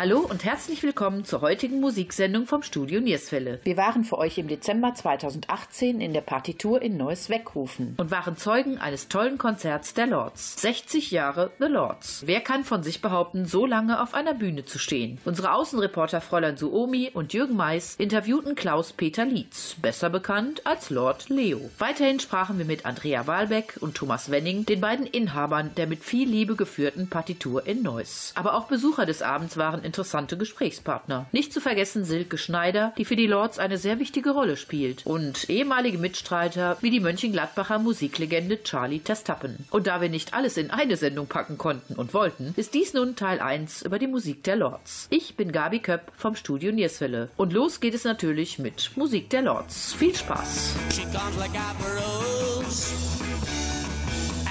Hallo 0.00 0.20
und 0.20 0.46
herzlich 0.46 0.82
willkommen 0.82 1.26
zur 1.26 1.42
heutigen 1.42 1.78
Musiksendung 1.78 2.46
vom 2.46 2.62
Studio 2.62 3.02
Nierswelle. 3.02 3.60
Wir 3.64 3.76
waren 3.76 4.02
für 4.02 4.16
euch 4.16 4.38
im 4.38 4.48
Dezember 4.48 4.94
2018 4.94 6.00
in 6.00 6.14
der 6.14 6.22
Partitur 6.22 6.80
in 6.80 6.96
Neuss 6.96 7.28
Weckrufen 7.28 7.96
und 7.98 8.10
waren 8.10 8.38
Zeugen 8.38 8.78
eines 8.78 9.08
tollen 9.08 9.36
Konzerts 9.36 9.92
der 9.92 10.06
Lords. 10.06 10.58
60 10.62 11.10
Jahre 11.10 11.50
The 11.58 11.66
Lords. 11.66 12.22
Wer 12.24 12.40
kann 12.40 12.64
von 12.64 12.82
sich 12.82 13.02
behaupten, 13.02 13.44
so 13.44 13.66
lange 13.66 14.00
auf 14.00 14.14
einer 14.14 14.32
Bühne 14.32 14.64
zu 14.64 14.78
stehen? 14.78 15.18
Unsere 15.26 15.52
Außenreporter 15.52 16.22
Fräulein 16.22 16.56
Suomi 16.56 17.10
und 17.12 17.34
Jürgen 17.34 17.56
Mais 17.56 17.96
interviewten 17.96 18.54
Klaus-Peter 18.54 19.26
Lietz, 19.26 19.76
besser 19.82 20.08
bekannt 20.08 20.66
als 20.66 20.88
Lord 20.88 21.28
Leo. 21.28 21.68
Weiterhin 21.76 22.20
sprachen 22.20 22.56
wir 22.56 22.64
mit 22.64 22.86
Andrea 22.86 23.26
Wahlbeck 23.26 23.76
und 23.80 23.96
Thomas 23.96 24.30
Wenning, 24.30 24.64
den 24.64 24.80
beiden 24.80 25.04
Inhabern 25.04 25.74
der 25.76 25.86
mit 25.86 26.02
viel 26.02 26.26
Liebe 26.26 26.56
geführten 26.56 27.10
Partitur 27.10 27.66
in 27.66 27.82
Neuss. 27.82 28.32
Aber 28.34 28.54
auch 28.54 28.64
Besucher 28.64 29.04
des 29.04 29.20
Abends 29.20 29.58
waren 29.58 29.89
interessante 29.90 30.36
Gesprächspartner. 30.36 31.26
Nicht 31.32 31.52
zu 31.52 31.60
vergessen 31.60 32.04
Silke 32.04 32.38
Schneider, 32.38 32.92
die 32.96 33.04
für 33.04 33.16
die 33.16 33.26
Lords 33.26 33.58
eine 33.58 33.76
sehr 33.76 33.98
wichtige 33.98 34.30
Rolle 34.30 34.56
spielt, 34.56 35.04
und 35.04 35.50
ehemalige 35.50 35.98
Mitstreiter 35.98 36.76
wie 36.80 36.90
die 36.90 37.00
Mönchengladbacher 37.00 37.80
Musiklegende 37.80 38.62
Charlie 38.62 39.00
Testappen. 39.00 39.66
Und 39.70 39.88
da 39.88 40.00
wir 40.00 40.08
nicht 40.08 40.32
alles 40.32 40.56
in 40.56 40.70
eine 40.70 40.96
Sendung 40.96 41.26
packen 41.26 41.58
konnten 41.58 41.94
und 41.94 42.14
wollten, 42.14 42.54
ist 42.56 42.74
dies 42.74 42.94
nun 42.94 43.16
Teil 43.16 43.40
1 43.40 43.82
über 43.82 43.98
die 43.98 44.06
Musik 44.06 44.44
der 44.44 44.54
Lords. 44.54 45.08
Ich 45.10 45.34
bin 45.34 45.50
Gabi 45.50 45.80
Köpp 45.80 46.12
vom 46.16 46.36
Studio 46.36 46.70
Nierswelle. 46.70 47.28
Und 47.36 47.52
los 47.52 47.80
geht 47.80 47.94
es 47.94 48.04
natürlich 48.04 48.60
mit 48.60 48.92
Musik 48.96 49.28
der 49.30 49.42
Lords. 49.42 49.94
Viel 49.94 50.14
Spaß! 50.14 50.76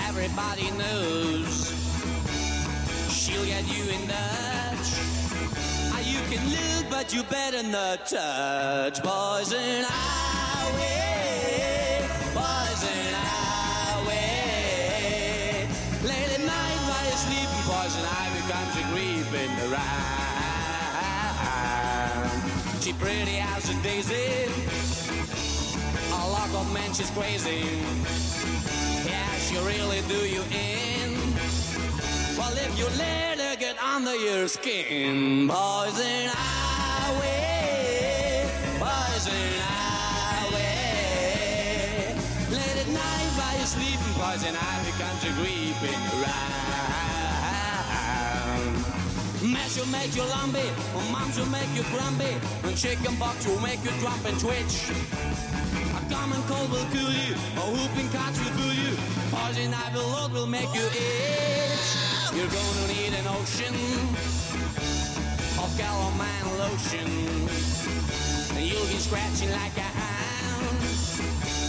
Everybody 0.09 0.69
knows 0.71 1.71
she'll 3.29 3.45
get 3.45 3.63
you 3.67 3.83
in 3.93 4.07
touch. 4.09 4.68
Can 6.29 6.45
look, 6.51 6.85
but 6.91 7.11
you 7.11 7.23
better 7.23 7.63
not 7.63 8.05
touch. 8.05 9.01
Poison 9.01 9.83
highway, 9.83 10.77
poison 12.35 13.13
highway. 13.17 14.37
Late 16.03 16.31
at 16.37 16.43
night 16.45 16.79
while 16.85 17.05
you're 17.09 17.23
sleeping, 17.25 17.63
poison 17.65 18.05
ivy 18.21 18.41
comes 18.45 18.77
a 18.77 18.83
creeping 18.93 19.53
around. 19.73 20.19
She 22.83 22.93
pretty 22.93 23.39
as 23.39 23.65
a 23.71 23.73
daisy. 23.81 24.53
A 26.13 26.13
lot 26.29 26.53
of 26.53 26.71
men, 26.71 26.93
she's 26.93 27.09
crazy. 27.09 27.65
Yeah, 29.09 29.33
she 29.47 29.57
really 29.57 30.01
do 30.07 30.27
you 30.29 30.43
in. 30.53 31.09
Well, 32.37 32.53
if 32.53 32.77
you 32.77 32.85
let 32.99 33.38
under 33.99 34.15
your 34.15 34.47
skin, 34.47 35.49
poison 35.49 36.29
highway, 36.31 37.67
poison 38.79 39.51
highway. 39.59 40.55
Late 42.49 42.79
at 42.79 42.87
night 42.87 43.29
while 43.35 43.57
you're 43.57 43.67
sleeping, 43.67 44.13
poison 44.15 44.55
ivy 44.55 44.91
comes 44.95 45.19
a 45.27 45.31
creeping 45.35 46.01
around. 46.15 46.47
Mash 49.51 49.75
will 49.75 49.91
make 49.91 50.15
you 50.15 50.23
lumpy, 50.23 50.69
moms 51.11 51.37
will 51.37 51.51
make 51.51 51.67
you 51.75 51.83
grumpy, 51.91 52.39
and 52.63 52.77
chicken 52.77 53.17
pox 53.17 53.45
will 53.47 53.59
make 53.59 53.83
you 53.83 53.91
drop 53.99 54.23
and 54.23 54.39
twitch. 54.39 54.95
A 55.91 56.01
common 56.07 56.41
cold 56.47 56.71
will 56.71 56.87
kill 56.95 57.11
you, 57.11 57.35
a 57.35 57.63
whooping 57.67 58.09
cough 58.15 58.39
will 58.39 58.53
fool 58.55 58.71
you, 58.71 58.95
poison 59.29 59.73
ivy 59.73 59.99
load 59.99 60.31
will 60.31 60.47
make 60.47 60.73
you 60.73 60.87
itch. 60.87 61.68
You're 62.31 62.47
gonna 62.47 62.87
need 62.87 63.13
an 63.13 63.25
ocean 63.27 63.73
of 65.57 65.69
calamine 65.77 66.57
lotion, 66.59 67.07
and 68.55 68.65
you'll 68.65 68.85
be 68.85 68.99
scratching 68.99 69.51
like 69.51 69.75
a 69.75 69.81
hound. 69.81 70.77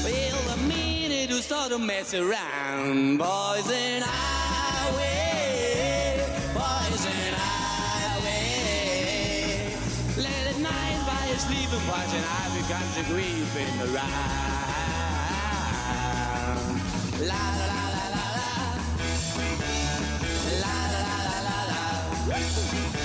Well, 0.04 0.38
the 0.54 0.58
minute 0.68 1.30
you 1.30 1.40
start 1.40 1.70
to 1.70 1.78
mess 1.78 2.12
around, 2.12 3.18
poison 3.18 4.02
highway, 4.04 5.08
poison 6.52 7.34
highway. 7.42 8.52
Late 10.18 10.48
at 10.52 10.58
night 10.60 11.00
while 11.06 11.26
you're 11.26 11.38
sleeping, 11.38 11.84
poison 11.88 12.22
ivy 12.42 12.62
comes 12.68 12.96
a 12.98 13.02
creeping 13.10 13.80
around. 13.80 14.10
La 17.20 17.24
la 17.24 17.26
la 17.26 17.38
la 17.40 17.56
la 17.58 17.66
la. 17.66 17.79
Thank 22.70 22.94
you. 22.94 22.99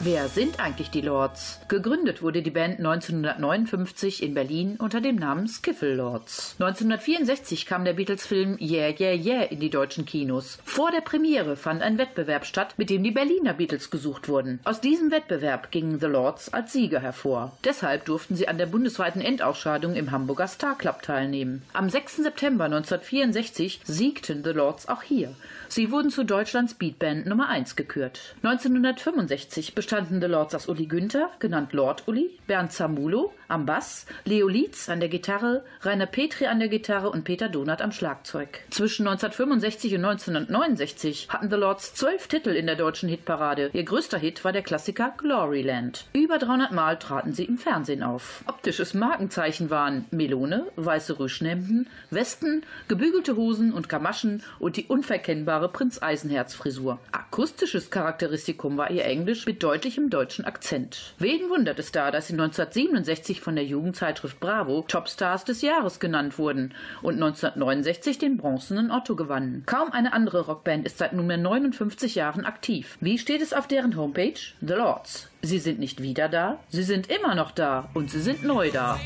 Wer 0.00 0.28
sind 0.28 0.60
eigentlich 0.60 0.90
die 0.90 1.00
Lords? 1.00 1.58
Gegründet 1.66 2.22
wurde 2.22 2.40
die 2.40 2.52
Band 2.52 2.78
1959 2.78 4.22
in 4.22 4.32
Berlin 4.32 4.76
unter 4.78 5.00
dem 5.00 5.16
Namen 5.16 5.48
Skiffle 5.48 5.96
Lords. 5.96 6.54
1964 6.60 7.66
kam 7.66 7.84
der 7.84 7.94
Beatles-Film 7.94 8.58
Yeah 8.60 8.94
Yeah 8.96 9.12
Yeah 9.12 9.42
in 9.50 9.58
die 9.58 9.70
deutschen 9.70 10.06
Kinos. 10.06 10.58
Vor 10.62 10.92
der 10.92 11.00
Premiere 11.00 11.56
fand 11.56 11.82
ein 11.82 11.98
Wettbewerb 11.98 12.46
statt, 12.46 12.74
mit 12.76 12.90
dem 12.90 13.02
die 13.02 13.10
Berliner 13.10 13.54
Beatles 13.54 13.90
gesucht 13.90 14.28
wurden. 14.28 14.60
Aus 14.62 14.80
diesem 14.80 15.10
Wettbewerb 15.10 15.72
gingen 15.72 15.98
The 15.98 16.06
Lords 16.06 16.52
als 16.52 16.72
Sieger 16.72 17.00
hervor. 17.00 17.58
Deshalb 17.64 18.04
durften 18.04 18.36
sie 18.36 18.46
an 18.46 18.56
der 18.56 18.66
bundesweiten 18.66 19.20
Endausscheidung 19.20 19.96
im 19.96 20.12
Hamburger 20.12 20.46
Star 20.46 20.78
Club 20.78 21.02
teilnehmen. 21.02 21.62
Am 21.72 21.90
6. 21.90 22.18
September 22.18 22.66
1964 22.66 23.80
siegten 23.82 24.44
The 24.44 24.50
Lords 24.50 24.88
auch 24.88 25.02
hier. 25.02 25.34
Sie 25.70 25.92
wurden 25.92 26.10
zu 26.10 26.24
Deutschlands 26.24 26.72
Beatband 26.72 27.26
Nummer 27.26 27.50
1 27.50 27.76
gekürt. 27.76 28.34
1965 28.42 29.74
bestanden 29.74 30.18
The 30.18 30.26
Lords 30.26 30.54
aus 30.54 30.66
Uli 30.66 30.86
Günther, 30.86 31.30
genannt 31.40 31.74
Lord 31.74 32.08
Uli, 32.08 32.30
Bernd 32.46 32.72
Zamulo 32.72 33.34
am 33.48 33.66
Bass, 33.66 34.06
Leo 34.24 34.48
Lietz 34.48 34.88
an 34.88 35.00
der 35.00 35.10
Gitarre, 35.10 35.64
Rainer 35.82 36.06
Petri 36.06 36.46
an 36.46 36.58
der 36.58 36.68
Gitarre 36.68 37.10
und 37.10 37.24
Peter 37.24 37.48
Donath 37.50 37.82
am 37.82 37.92
Schlagzeug. 37.92 38.60
Zwischen 38.70 39.06
1965 39.06 39.94
und 39.94 40.04
1969 40.06 41.28
hatten 41.30 41.50
The 41.50 41.56
Lords 41.56 41.94
zwölf 41.94 42.28
Titel 42.28 42.50
in 42.50 42.66
der 42.66 42.76
deutschen 42.76 43.08
Hitparade. 43.08 43.70
Ihr 43.74 43.84
größter 43.84 44.18
Hit 44.18 44.44
war 44.44 44.52
der 44.52 44.62
Klassiker 44.62 45.12
Gloryland. 45.18 46.06
Über 46.14 46.38
300 46.38 46.72
Mal 46.72 46.98
traten 46.98 47.34
sie 47.34 47.44
im 47.44 47.58
Fernsehen 47.58 48.02
auf. 48.02 48.42
Optisches 48.46 48.94
Markenzeichen 48.94 49.68
waren 49.68 50.06
Melone, 50.10 50.66
weiße 50.76 51.18
Rüschenhemden, 51.18 51.88
Westen, 52.10 52.62
gebügelte 52.88 53.36
Hosen 53.36 53.72
und 53.72 53.88
Gamaschen 53.88 54.42
und 54.58 54.76
die 54.76 54.86
unverkennbare 54.86 55.57
Prinz 55.66 56.00
Eisenherz 56.00 56.54
Frisur. 56.54 57.00
Akustisches 57.10 57.90
Charakteristikum 57.90 58.76
war 58.76 58.92
ihr 58.92 59.04
Englisch 59.04 59.44
mit 59.46 59.64
deutlichem 59.64 60.08
deutschen 60.08 60.44
Akzent. 60.44 61.14
Wen 61.18 61.50
wundert 61.50 61.80
es 61.80 61.90
da, 61.90 62.12
dass 62.12 62.28
sie 62.28 62.34
1967 62.34 63.40
von 63.40 63.56
der 63.56 63.64
Jugendzeitschrift 63.64 64.38
Bravo 64.38 64.84
Topstars 64.86 65.44
des 65.44 65.62
Jahres 65.62 65.98
genannt 65.98 66.38
wurden 66.38 66.74
und 67.02 67.14
1969 67.14 68.18
den 68.18 68.36
bronzenen 68.36 68.92
Otto 68.92 69.16
gewannen. 69.16 69.64
Kaum 69.66 69.90
eine 69.90 70.12
andere 70.12 70.42
Rockband 70.42 70.86
ist 70.86 70.98
seit 70.98 71.14
nunmehr 71.14 71.38
59 71.38 72.14
Jahren 72.14 72.44
aktiv. 72.44 72.96
Wie 73.00 73.18
steht 73.18 73.42
es 73.42 73.52
auf 73.52 73.66
deren 73.66 73.96
Homepage? 73.96 74.38
The 74.60 74.74
Lords. 74.74 75.30
Sie 75.42 75.58
sind 75.58 75.78
nicht 75.80 76.02
wieder 76.02 76.28
da, 76.28 76.58
sie 76.68 76.82
sind 76.82 77.10
immer 77.10 77.34
noch 77.34 77.50
da 77.50 77.88
und 77.94 78.10
sie 78.10 78.20
sind 78.20 78.44
neu 78.44 78.70
da. 78.70 79.00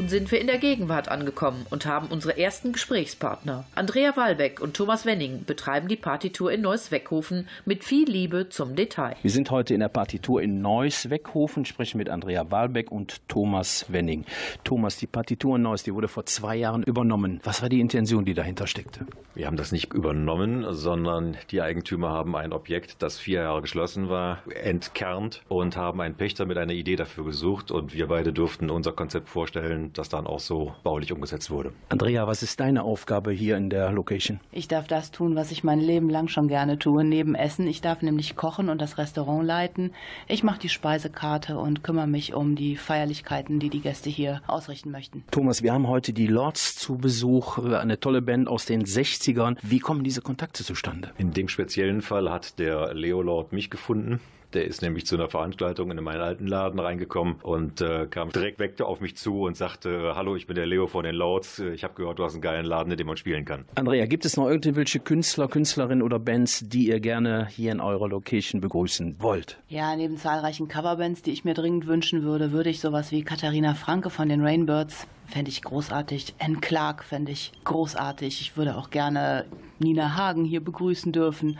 Nun 0.00 0.08
sind 0.08 0.32
wir 0.32 0.40
in 0.40 0.46
der 0.46 0.56
Gegenwart 0.56 1.08
angekommen 1.10 1.66
und 1.68 1.84
haben 1.84 2.06
unsere 2.06 2.38
ersten 2.38 2.72
Gesprächspartner. 2.72 3.66
Andrea 3.74 4.16
Wahlbeck 4.16 4.58
und 4.58 4.72
Thomas 4.72 5.04
Wenning 5.04 5.44
betreiben 5.44 5.88
die 5.88 5.96
Partitour 5.96 6.50
in 6.52 6.62
Neuss-Weckhofen 6.62 7.46
mit 7.66 7.84
viel 7.84 8.08
Liebe 8.08 8.48
zum 8.48 8.76
Detail. 8.76 9.16
Wir 9.20 9.30
sind 9.30 9.50
heute 9.50 9.74
in 9.74 9.80
der 9.80 9.90
Partitur 9.90 10.40
in 10.40 10.62
Neuss-Weckhofen, 10.62 11.66
sprechen 11.66 11.98
mit 11.98 12.08
Andrea 12.08 12.50
Wahlbeck 12.50 12.90
und 12.90 13.28
Thomas 13.28 13.92
Wenning. 13.92 14.24
Thomas, 14.64 14.96
die 14.96 15.06
Partitur 15.06 15.56
in 15.56 15.62
Neuss, 15.64 15.82
die 15.82 15.92
wurde 15.92 16.08
vor 16.08 16.24
zwei 16.24 16.56
Jahren 16.56 16.82
übernommen. 16.82 17.38
Was 17.44 17.60
war 17.60 17.68
die 17.68 17.80
Intention, 17.80 18.24
die 18.24 18.32
dahinter 18.32 18.66
steckte? 18.66 19.04
Wir 19.34 19.46
haben 19.46 19.58
das 19.58 19.70
nicht 19.70 19.92
übernommen, 19.92 20.64
sondern 20.70 21.36
die 21.50 21.60
Eigentümer 21.60 22.08
haben 22.08 22.36
ein 22.36 22.54
Objekt, 22.54 23.02
das 23.02 23.18
vier 23.18 23.40
Jahre 23.40 23.60
geschlossen 23.60 24.08
war, 24.08 24.38
entkernt 24.62 25.42
und 25.48 25.76
haben 25.76 26.00
einen 26.00 26.14
Pächter 26.14 26.46
mit 26.46 26.56
einer 26.56 26.72
Idee 26.72 26.96
dafür 26.96 27.26
gesucht 27.26 27.70
und 27.70 27.92
wir 27.92 28.06
beide 28.06 28.32
durften 28.32 28.70
unser 28.70 28.92
Konzept 28.92 29.28
vorstellen 29.28 29.89
das 29.94 30.08
dann 30.08 30.26
auch 30.26 30.40
so 30.40 30.74
baulich 30.82 31.12
umgesetzt 31.12 31.50
wurde. 31.50 31.72
Andrea, 31.88 32.26
was 32.26 32.42
ist 32.42 32.60
deine 32.60 32.82
Aufgabe 32.82 33.32
hier 33.32 33.56
in 33.56 33.70
der 33.70 33.92
Location? 33.92 34.40
Ich 34.52 34.68
darf 34.68 34.86
das 34.86 35.10
tun, 35.10 35.36
was 35.36 35.50
ich 35.50 35.64
mein 35.64 35.80
Leben 35.80 36.08
lang 36.08 36.28
schon 36.28 36.48
gerne 36.48 36.78
tue, 36.78 37.04
neben 37.04 37.34
Essen. 37.34 37.66
Ich 37.66 37.80
darf 37.80 38.02
nämlich 38.02 38.36
kochen 38.36 38.68
und 38.68 38.80
das 38.80 38.98
Restaurant 38.98 39.44
leiten. 39.44 39.92
Ich 40.28 40.42
mache 40.42 40.60
die 40.60 40.68
Speisekarte 40.68 41.58
und 41.58 41.82
kümmere 41.82 42.06
mich 42.06 42.34
um 42.34 42.56
die 42.56 42.76
Feierlichkeiten, 42.76 43.60
die 43.60 43.70
die 43.70 43.80
Gäste 43.80 44.10
hier 44.10 44.42
ausrichten 44.46 44.90
möchten. 44.90 45.24
Thomas, 45.30 45.62
wir 45.62 45.72
haben 45.72 45.88
heute 45.88 46.12
die 46.12 46.26
Lords 46.26 46.76
zu 46.76 46.96
Besuch, 46.96 47.58
eine 47.58 48.00
tolle 48.00 48.22
Band 48.22 48.48
aus 48.48 48.66
den 48.66 48.84
60ern. 48.84 49.56
Wie 49.62 49.78
kommen 49.78 50.04
diese 50.04 50.22
Kontakte 50.22 50.64
zustande? 50.64 51.10
In 51.18 51.32
dem 51.32 51.48
speziellen 51.48 52.02
Fall 52.02 52.30
hat 52.30 52.58
der 52.58 52.94
Leo 52.94 53.22
Lord 53.22 53.52
mich 53.52 53.70
gefunden. 53.70 54.20
Der 54.52 54.64
ist 54.64 54.82
nämlich 54.82 55.06
zu 55.06 55.14
einer 55.14 55.28
Veranstaltung 55.28 55.90
in 55.90 56.02
meinen 56.02 56.20
alten 56.20 56.46
Laden 56.46 56.80
reingekommen 56.80 57.36
und 57.42 57.80
äh, 57.80 58.06
kam 58.06 58.30
direkt 58.30 58.58
weg 58.58 58.80
auf 58.80 59.00
mich 59.00 59.16
zu 59.16 59.42
und 59.42 59.56
sagte, 59.56 60.14
hallo, 60.16 60.36
ich 60.36 60.46
bin 60.46 60.56
der 60.56 60.66
Leo 60.66 60.86
von 60.86 61.04
den 61.04 61.14
Lords. 61.14 61.58
Ich 61.58 61.84
habe 61.84 61.94
gehört, 61.94 62.18
du 62.18 62.24
hast 62.24 62.32
einen 62.32 62.42
geilen 62.42 62.66
Laden, 62.66 62.90
in 62.90 62.96
dem 62.96 63.06
man 63.06 63.16
spielen 63.16 63.44
kann. 63.44 63.64
Andrea, 63.74 64.06
gibt 64.06 64.24
es 64.24 64.36
noch 64.36 64.48
irgendwelche 64.48 65.00
Künstler, 65.00 65.48
Künstlerinnen 65.48 66.02
oder 66.02 66.18
Bands, 66.18 66.64
die 66.66 66.88
ihr 66.88 67.00
gerne 67.00 67.46
hier 67.48 67.72
in 67.72 67.80
eurer 67.80 68.08
Location 68.08 68.60
begrüßen 68.60 69.16
wollt? 69.18 69.58
Ja, 69.68 69.94
neben 69.94 70.16
zahlreichen 70.16 70.68
Coverbands, 70.68 71.22
die 71.22 71.32
ich 71.32 71.44
mir 71.44 71.54
dringend 71.54 71.86
wünschen 71.86 72.22
würde, 72.22 72.52
würde 72.52 72.70
ich 72.70 72.80
sowas 72.80 73.12
wie 73.12 73.22
Katharina 73.22 73.74
Franke 73.74 74.10
von 74.10 74.28
den 74.28 74.42
Rainbirds 74.42 75.06
fände 75.30 75.50
ich 75.50 75.62
großartig. 75.62 76.34
Anne 76.38 76.58
Clark 76.58 77.04
fände 77.04 77.32
ich 77.32 77.52
großartig. 77.64 78.40
Ich 78.40 78.56
würde 78.56 78.76
auch 78.76 78.90
gerne 78.90 79.46
Nina 79.78 80.16
Hagen 80.16 80.44
hier 80.44 80.62
begrüßen 80.62 81.12
dürfen. 81.12 81.58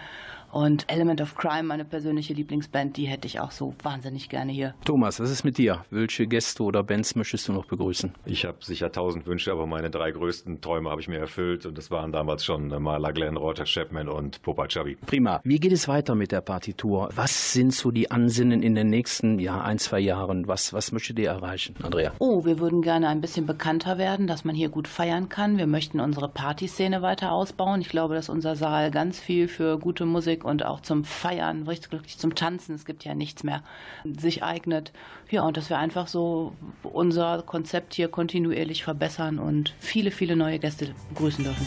Und 0.53 0.91
Element 0.91 1.21
of 1.21 1.37
Crime, 1.37 1.65
meine 1.65 1.85
persönliche 1.85 2.35
Lieblingsband, 2.35 2.97
die 2.97 3.07
hätte 3.07 3.27
ich 3.27 3.41
auch 3.41 3.51
so 3.51 3.75
wahnsinnig 3.83 4.29
gerne 4.29 4.53
hier. 4.53 4.75
Thomas, 4.85 5.21
was 5.21 5.31
ist 5.31 5.45
mit 5.45 5.59
dir? 5.59 5.85
Welche 5.91 6.27
Gäste 6.27 6.63
oder 6.63 6.83
Bands 6.83 7.15
möchtest 7.15 7.49
du 7.49 7.53
noch 7.53 7.67
begrüßen? 7.67 8.13
Ich 8.25 8.45
habe 8.45 8.59
sicher 8.61 8.91
tausend 8.91 9.27
Wünsche, 9.27 9.53
aber 9.53 9.67
meine 9.67 9.91
drei 9.91 10.11
größten 10.11 10.61
Träume 10.61 10.91
habe 10.91 11.01
ich 11.01 11.09
mir 11.09 11.19
erfüllt 11.19 11.67
und 11.67 11.79
das 11.79 11.91
waren 11.91 12.13
damals 12.13 12.45
schon 12.45 12.69
Marla 12.83 13.13
Glenn, 13.13 13.37
Roger 13.37 13.65
Chapman 13.65 14.09
und 14.09 14.43
Popa 14.43 14.67
Chubby. 14.67 14.97
Prima. 15.07 15.41
Wie 15.45 15.61
geht 15.61 15.73
es 15.73 15.87
weiter 15.87 16.15
mit 16.15 16.33
der 16.33 16.41
Partitur? 16.41 17.11
Was 17.15 17.53
sind 17.53 17.73
so 17.73 17.91
die 17.91 18.11
Ansinnen 18.11 18.63
in 18.63 18.75
den 18.75 18.89
nächsten 18.89 19.39
ja, 19.39 19.61
ein, 19.61 19.79
zwei 19.79 20.01
Jahren? 20.01 20.49
Was, 20.49 20.73
was 20.73 20.93
möchtet 20.93 21.19
ihr 21.19 21.29
erreichen, 21.29 21.75
Andrea? 21.83 22.13
Oh, 22.19 22.45
wir 22.45 22.59
würden 22.59 22.83
gerne 22.83 23.09
ein 23.09 23.21
bisschen 23.21 23.47
bekannter 23.47 23.99
werden, 23.99 24.27
dass 24.27 24.45
man 24.45 24.55
hier 24.55 24.69
gut 24.69 24.89
feiern 24.89 25.29
kann. 25.29 25.59
Wir 25.59 25.67
möchten 25.67 26.01
unsere 26.01 26.29
Partyszene 26.29 27.03
weiter 27.03 27.33
ausbauen. 27.33 27.81
Ich 27.81 27.89
glaube, 27.89 28.15
dass 28.15 28.29
unser 28.29 28.57
Saal 28.57 28.91
ganz 28.91 29.21
viel 29.21 29.49
für 29.49 29.79
gute 29.79 30.07
Musik 30.07 30.40
und 30.45 30.65
auch 30.65 30.81
zum 30.81 31.05
Feiern, 31.05 31.67
richtig 31.67 31.91
glücklich 31.91 32.19
zum 32.19 32.35
Tanzen, 32.35 32.75
es 32.75 32.85
gibt 32.85 33.05
ja 33.05 33.15
nichts 33.15 33.45
mehr, 33.45 33.63
sich 34.05 34.43
eignet. 34.43 34.93
Ja, 35.31 35.43
und 35.43 35.57
dass 35.57 35.71
wir 35.71 35.79
einfach 35.79 36.09
so 36.09 36.55
unser 36.83 37.43
Konzept 37.43 37.95
hier 37.95 38.09
kontinuierlich 38.09 38.85
verbessern 38.85 39.39
und 39.39 39.75
viele, 39.79 40.11
viele 40.11 40.37
neue 40.37 40.59
Gäste 40.59 40.95
begrüßen 41.11 41.45
dürfen. 41.45 41.67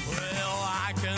Well, 1.02 1.12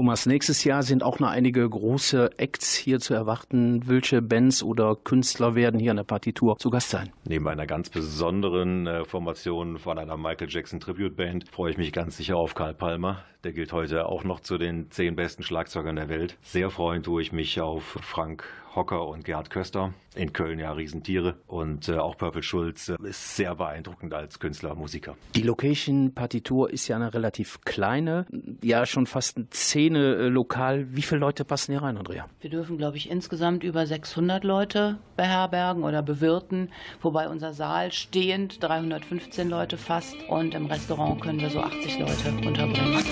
Thomas, 0.00 0.24
nächstes 0.24 0.64
Jahr 0.64 0.82
sind 0.82 1.02
auch 1.02 1.18
noch 1.18 1.28
einige 1.28 1.68
große 1.68 2.30
Acts 2.38 2.74
hier 2.74 3.00
zu 3.00 3.12
erwarten. 3.12 3.86
Welche 3.86 4.22
Bands 4.22 4.62
oder 4.62 4.96
Künstler 4.96 5.54
werden 5.54 5.78
hier 5.78 5.90
an 5.90 5.98
der 5.98 6.04
Partitur 6.04 6.56
zu 6.56 6.70
Gast 6.70 6.88
sein? 6.88 7.10
Neben 7.28 7.46
einer 7.46 7.66
ganz 7.66 7.90
besonderen 7.90 8.86
äh, 8.86 9.04
Formation 9.04 9.76
von 9.76 9.98
einer 9.98 10.16
Michael 10.16 10.48
Jackson 10.48 10.80
Tribute 10.80 11.14
Band 11.14 11.50
freue 11.50 11.72
ich 11.72 11.76
mich 11.76 11.92
ganz 11.92 12.16
sicher 12.16 12.38
auf 12.38 12.54
Karl 12.54 12.72
Palmer. 12.72 13.24
Der 13.44 13.52
gilt 13.52 13.74
heute 13.74 14.06
auch 14.06 14.24
noch 14.24 14.40
zu 14.40 14.56
den 14.56 14.90
zehn 14.90 15.16
besten 15.16 15.42
Schlagzeugern 15.42 15.96
der 15.96 16.08
Welt. 16.08 16.38
Sehr 16.40 16.70
freuen 16.70 17.02
tue 17.02 17.20
ich 17.20 17.32
mich 17.32 17.60
auf 17.60 17.98
Frank 18.00 18.44
Hocker 18.74 19.06
und 19.08 19.24
Gerhard 19.24 19.50
Köster. 19.50 19.92
In 20.16 20.32
Köln 20.32 20.58
ja 20.58 20.72
Riesentiere. 20.72 21.36
Und 21.46 21.88
äh, 21.88 21.96
auch 21.96 22.16
Purple 22.16 22.42
Schulz 22.42 22.88
äh, 22.88 22.96
ist 23.04 23.36
sehr 23.36 23.54
beeindruckend 23.54 24.12
als 24.12 24.40
Künstler, 24.40 24.74
Musiker. 24.74 25.16
Die 25.36 25.42
Location-Partitur 25.42 26.70
ist 26.70 26.88
ja 26.88 26.96
eine 26.96 27.14
relativ 27.14 27.60
kleine, 27.60 28.26
ja 28.62 28.86
schon 28.86 29.06
fast 29.06 29.38
ein 29.38 29.48
Szene-Lokal. 29.52 30.88
Wie 30.96 31.02
viele 31.02 31.20
Leute 31.20 31.44
passen 31.44 31.72
hier 31.72 31.82
rein, 31.82 31.96
Andrea? 31.96 32.26
Wir 32.40 32.50
dürfen, 32.50 32.76
glaube 32.76 32.96
ich, 32.96 33.08
insgesamt 33.08 33.62
über 33.62 33.86
600 33.86 34.42
Leute 34.42 34.98
beherbergen 35.16 35.84
oder 35.84 36.02
bewirten, 36.02 36.70
wobei 37.00 37.28
unser 37.28 37.52
Saal 37.52 37.92
stehend 37.92 38.62
315 38.62 39.48
Leute 39.48 39.76
fast 39.76 40.16
und 40.28 40.54
im 40.54 40.66
Restaurant 40.66 41.20
können 41.22 41.40
wir 41.40 41.50
so 41.50 41.60
80 41.60 41.98
Leute 42.00 42.30
unterbringen. 42.46 43.04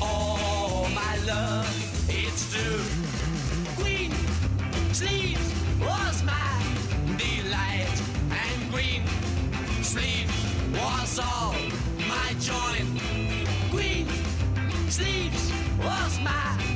All 0.00 0.88
my 0.94 1.16
love, 1.26 1.68
it's 2.08 2.52
true. 2.52 2.84
Green 3.82 4.12
sleeves 4.92 5.52
was 5.80 6.22
my 6.22 6.62
delight, 7.16 8.02
and 8.30 8.70
green 8.72 9.02
sleeves 9.82 10.32
was 10.72 11.18
all 11.18 11.54
my 12.08 12.34
joy. 12.40 12.84
Green 13.70 14.06
sleeves 14.88 15.52
was 15.78 16.20
my 16.20 16.67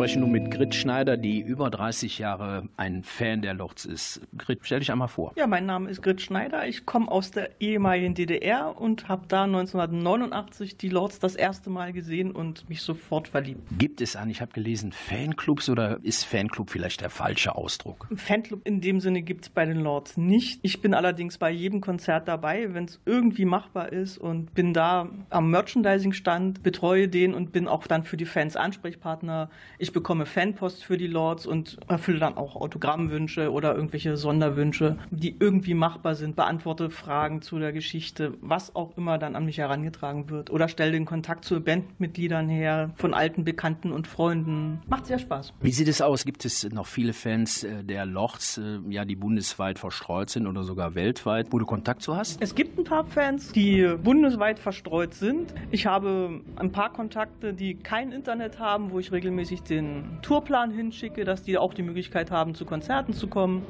spreche 0.00 0.18
nun 0.18 0.30
mit 0.30 0.50
Grit 0.50 0.74
Schneider, 0.74 1.18
die 1.18 1.40
über 1.40 1.68
30 1.68 2.18
Jahre 2.18 2.66
ein 2.78 3.02
Fan 3.02 3.42
der 3.42 3.52
Lords 3.52 3.84
ist. 3.84 4.22
Grit, 4.34 4.60
stell 4.62 4.78
dich 4.78 4.90
einmal 4.90 5.08
vor. 5.08 5.34
Ja, 5.36 5.46
mein 5.46 5.66
Name 5.66 5.90
ist 5.90 6.00
Grit 6.00 6.22
Schneider. 6.22 6.66
Ich 6.66 6.86
komme 6.86 7.10
aus 7.10 7.32
der 7.32 7.60
ehemaligen 7.60 8.14
DDR 8.14 8.80
und 8.80 9.08
habe 9.08 9.26
da 9.28 9.42
1989 9.44 10.78
die 10.78 10.88
Lords 10.88 11.18
das 11.18 11.36
erste 11.36 11.68
Mal 11.68 11.92
gesehen 11.92 12.30
und 12.30 12.66
mich 12.70 12.80
sofort 12.80 13.28
verliebt. 13.28 13.60
Gibt 13.76 14.00
es 14.00 14.16
einen, 14.16 14.30
ich 14.30 14.40
habe 14.40 14.52
gelesen, 14.52 14.92
Fanclubs 14.92 15.68
oder 15.68 15.98
ist 16.02 16.24
Fanclub 16.24 16.70
vielleicht 16.70 17.02
der 17.02 17.10
falsche 17.10 17.54
Ausdruck? 17.54 18.08
Fanclub 18.14 18.66
in 18.66 18.80
dem 18.80 19.00
Sinne 19.00 19.20
gibt 19.20 19.44
es 19.44 19.50
bei 19.50 19.66
den 19.66 19.80
Lords 19.80 20.16
nicht. 20.16 20.60
Ich 20.62 20.80
bin 20.80 20.94
allerdings 20.94 21.36
bei 21.36 21.50
jedem 21.50 21.82
Konzert 21.82 22.26
dabei, 22.26 22.72
wenn 22.72 22.86
es 22.86 23.00
irgendwie 23.04 23.44
machbar 23.44 23.92
ist 23.92 24.16
und 24.16 24.54
bin 24.54 24.72
da 24.72 25.10
am 25.28 25.50
Merchandising-Stand, 25.50 26.62
betreue 26.62 27.06
den 27.06 27.34
und 27.34 27.52
bin 27.52 27.68
auch 27.68 27.86
dann 27.86 28.04
für 28.04 28.16
die 28.16 28.24
Fans 28.24 28.56
Ansprechpartner. 28.56 29.50
Ich 29.78 29.89
bekomme 29.92 30.26
Fanpost 30.26 30.84
für 30.84 30.96
die 30.96 31.06
Lords 31.06 31.46
und 31.46 31.78
erfülle 31.88 32.18
dann 32.18 32.36
auch 32.36 32.56
Autogrammwünsche 32.56 33.50
oder 33.50 33.74
irgendwelche 33.74 34.16
Sonderwünsche, 34.16 34.96
die 35.10 35.36
irgendwie 35.38 35.74
machbar 35.74 36.14
sind, 36.14 36.36
beantworte 36.36 36.90
Fragen 36.90 37.42
zu 37.42 37.58
der 37.58 37.72
Geschichte, 37.72 38.34
was 38.40 38.74
auch 38.76 38.96
immer 38.96 39.18
dann 39.18 39.36
an 39.36 39.44
mich 39.44 39.58
herangetragen 39.58 40.30
wird 40.30 40.50
oder 40.50 40.68
stelle 40.68 40.92
den 40.92 41.04
Kontakt 41.04 41.44
zu 41.44 41.60
Bandmitgliedern 41.60 42.48
her, 42.48 42.90
von 42.96 43.14
alten 43.14 43.44
Bekannten 43.44 43.92
und 43.92 44.06
Freunden. 44.06 44.80
Macht 44.88 45.06
sehr 45.06 45.18
Spaß. 45.18 45.54
Wie 45.60 45.72
sieht 45.72 45.88
es 45.88 46.02
aus? 46.02 46.24
Gibt 46.24 46.44
es 46.44 46.70
noch 46.70 46.86
viele 46.86 47.12
Fans 47.12 47.64
äh, 47.64 47.84
der 47.84 48.06
Lords, 48.06 48.58
äh, 48.58 48.78
ja, 48.88 49.04
die 49.04 49.16
bundesweit 49.16 49.78
verstreut 49.78 50.30
sind 50.30 50.46
oder 50.46 50.62
sogar 50.62 50.94
weltweit, 50.94 51.48
wo 51.50 51.58
du 51.58 51.66
Kontakt 51.66 52.02
zu 52.02 52.16
hast? 52.16 52.40
Es 52.42 52.54
gibt 52.54 52.78
ein 52.78 52.84
paar 52.84 53.04
Fans, 53.04 53.52
die 53.52 53.94
bundesweit 54.02 54.58
verstreut 54.58 55.14
sind. 55.14 55.54
Ich 55.70 55.86
habe 55.86 56.40
ein 56.56 56.72
paar 56.72 56.92
Kontakte, 56.92 57.52
die 57.54 57.74
kein 57.74 58.12
Internet 58.12 58.58
haben, 58.58 58.90
wo 58.90 58.98
ich 58.98 59.12
regelmäßig 59.12 59.62
den 59.62 59.79
Tourplan 60.22 60.70
hinschicke, 60.70 61.24
dass 61.24 61.42
die 61.42 61.58
auch 61.58 61.74
die 61.74 61.82
Möglichkeit 61.82 62.30
haben, 62.30 62.54
zu 62.54 62.64
Konzerten 62.64 63.12
zu 63.12 63.28
kommen. 63.28 63.62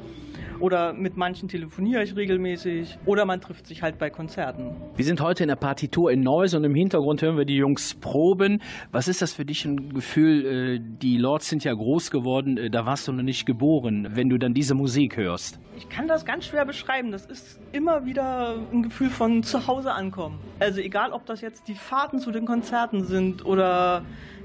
Oder 0.59 0.93
mit 0.93 1.17
manchen 1.17 1.47
telefoniere 1.49 2.03
ich 2.03 2.15
regelmäßig. 2.15 2.99
Oder 3.05 3.25
man 3.25 3.41
trifft 3.41 3.65
sich 3.65 3.81
halt 3.81 3.97
bei 3.97 4.11
Konzerten. 4.11 4.75
Wir 4.95 5.05
sind 5.05 5.19
heute 5.19 5.43
in 5.43 5.49
der 5.49 5.55
Partitur 5.55 6.11
in 6.11 6.21
Neuss 6.21 6.53
und 6.53 6.63
im 6.63 6.75
Hintergrund 6.75 7.21
hören 7.23 7.35
wir 7.35 7.45
die 7.45 7.55
Jungs 7.55 7.95
proben. 7.95 8.61
Was 8.91 9.07
ist 9.07 9.23
das 9.23 9.33
für 9.33 9.43
dich 9.43 9.65
ein 9.65 9.89
Gefühl? 9.89 10.45
äh, 10.45 10.79
Die 11.01 11.17
Lords 11.17 11.49
sind 11.49 11.63
ja 11.63 11.73
groß 11.73 12.11
geworden, 12.11 12.57
äh, 12.57 12.69
da 12.69 12.85
warst 12.85 13.07
du 13.07 13.11
noch 13.11 13.23
nicht 13.23 13.47
geboren, 13.47 14.09
wenn 14.11 14.29
du 14.29 14.37
dann 14.37 14.53
diese 14.53 14.75
Musik 14.75 15.17
hörst. 15.17 15.59
Ich 15.77 15.89
kann 15.89 16.07
das 16.07 16.25
ganz 16.25 16.45
schwer 16.45 16.65
beschreiben. 16.65 17.11
Das 17.11 17.25
ist 17.25 17.59
immer 17.71 18.05
wieder 18.05 18.55
ein 18.71 18.83
Gefühl 18.83 19.09
von 19.09 19.41
zu 19.41 19.65
Hause 19.65 19.91
ankommen. 19.93 20.37
Also 20.59 20.79
egal, 20.79 21.11
ob 21.11 21.25
das 21.25 21.41
jetzt 21.41 21.67
die 21.67 21.75
Fahrten 21.75 22.19
zu 22.19 22.31
den 22.31 22.45
Konzerten 22.45 23.03
sind 23.03 23.43
oder 23.45 24.03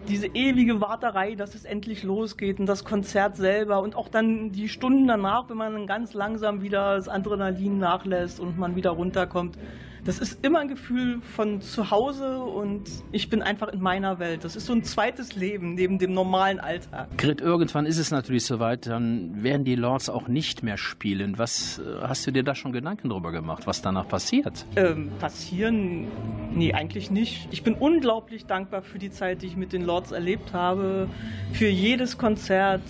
diese 0.08 0.28
ewige 0.28 0.80
Warterei, 0.80 1.34
dass 1.34 1.54
es 1.54 1.64
endlich 1.64 2.02
losgeht 2.02 2.60
und 2.60 2.66
das 2.66 2.84
Konzert 2.84 3.36
selber 3.36 3.80
und 3.80 3.96
auch 3.96 4.08
dann 4.08 4.52
die 4.52 4.68
Stunden 4.68 5.06
danach, 5.06 5.48
wenn 5.48 5.56
man 5.56 5.72
dann 5.72 5.86
ganz 5.86 6.14
langsam 6.14 6.62
wieder 6.62 6.96
das 6.96 7.08
Adrenalin 7.08 7.78
nachlässt 7.78 8.40
und 8.40 8.58
man 8.58 8.76
wieder 8.76 8.90
runterkommt. 8.90 9.58
Das 10.06 10.20
ist 10.20 10.44
immer 10.44 10.60
ein 10.60 10.68
Gefühl 10.68 11.20
von 11.34 11.60
zu 11.60 11.90
Hause 11.90 12.38
und 12.38 12.88
ich 13.10 13.28
bin 13.28 13.42
einfach 13.42 13.66
in 13.66 13.80
meiner 13.80 14.20
Welt. 14.20 14.44
Das 14.44 14.54
ist 14.54 14.66
so 14.66 14.72
ein 14.72 14.84
zweites 14.84 15.34
Leben 15.34 15.74
neben 15.74 15.98
dem 15.98 16.12
normalen 16.12 16.60
Alltag. 16.60 17.08
Grit, 17.18 17.40
irgendwann 17.40 17.86
ist 17.86 17.98
es 17.98 18.12
natürlich 18.12 18.44
soweit, 18.44 18.86
dann 18.86 19.42
werden 19.42 19.64
die 19.64 19.74
Lords 19.74 20.08
auch 20.08 20.28
nicht 20.28 20.62
mehr 20.62 20.76
spielen. 20.76 21.38
Was 21.38 21.80
äh, 21.80 22.02
hast 22.02 22.24
du 22.24 22.30
dir 22.30 22.44
da 22.44 22.54
schon 22.54 22.70
Gedanken 22.70 23.08
drüber 23.08 23.32
gemacht, 23.32 23.66
was 23.66 23.82
danach 23.82 24.06
passiert? 24.06 24.64
Ähm, 24.76 25.10
passieren? 25.18 26.06
Nee, 26.54 26.72
eigentlich 26.72 27.10
nicht. 27.10 27.48
Ich 27.50 27.64
bin 27.64 27.74
unglaublich 27.74 28.46
dankbar 28.46 28.82
für 28.82 29.00
die 29.00 29.10
Zeit, 29.10 29.42
die 29.42 29.46
ich 29.46 29.56
mit 29.56 29.72
den 29.72 29.82
Lords 29.82 30.12
erlebt 30.12 30.52
habe. 30.52 31.08
Für 31.52 31.68
jedes 31.68 32.16
Konzert. 32.16 32.82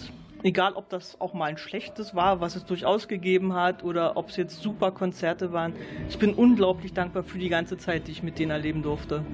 Egal, 0.46 0.74
ob 0.74 0.88
das 0.90 1.20
auch 1.20 1.34
mal 1.34 1.46
ein 1.46 1.58
schlechtes 1.58 2.14
war, 2.14 2.40
was 2.40 2.54
es 2.54 2.64
durchaus 2.64 3.08
gegeben 3.08 3.54
hat, 3.54 3.82
oder 3.82 4.16
ob 4.16 4.28
es 4.28 4.36
jetzt 4.36 4.62
super 4.62 4.92
Konzerte 4.92 5.52
waren. 5.52 5.72
Ich 6.08 6.20
bin 6.20 6.34
unglaublich 6.34 6.92
dankbar 6.92 7.24
für 7.24 7.38
die 7.38 7.48
ganze 7.48 7.78
Zeit, 7.78 8.06
die 8.06 8.12
ich 8.12 8.22
mit 8.22 8.38
denen 8.38 8.52
erleben 8.52 8.80
durfte. 8.80 9.24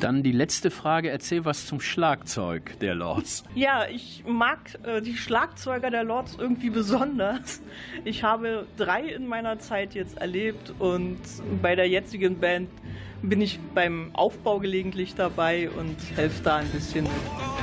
Dann 0.00 0.24
die 0.24 0.32
letzte 0.32 0.72
Frage, 0.72 1.08
erzähl 1.08 1.44
was 1.44 1.66
zum 1.66 1.78
Schlagzeug 1.78 2.80
der 2.80 2.96
Lords. 2.96 3.44
Ja, 3.54 3.86
ich 3.88 4.24
mag 4.26 4.58
äh, 4.82 5.00
die 5.00 5.16
Schlagzeuger 5.16 5.90
der 5.90 6.02
Lords 6.02 6.36
irgendwie 6.36 6.70
besonders. 6.70 7.62
Ich 8.04 8.24
habe 8.24 8.66
drei 8.76 9.02
in 9.02 9.28
meiner 9.28 9.60
Zeit 9.60 9.94
jetzt 9.94 10.18
erlebt 10.18 10.74
und 10.80 11.20
bei 11.62 11.76
der 11.76 11.88
jetzigen 11.88 12.40
Band 12.40 12.70
bin 13.22 13.40
ich 13.40 13.60
beim 13.72 14.10
Aufbau 14.14 14.58
gelegentlich 14.58 15.14
dabei 15.14 15.70
und 15.70 15.96
helfe 16.16 16.42
da 16.42 16.56
ein 16.56 16.68
bisschen 16.70 17.04
mit. 17.04 17.55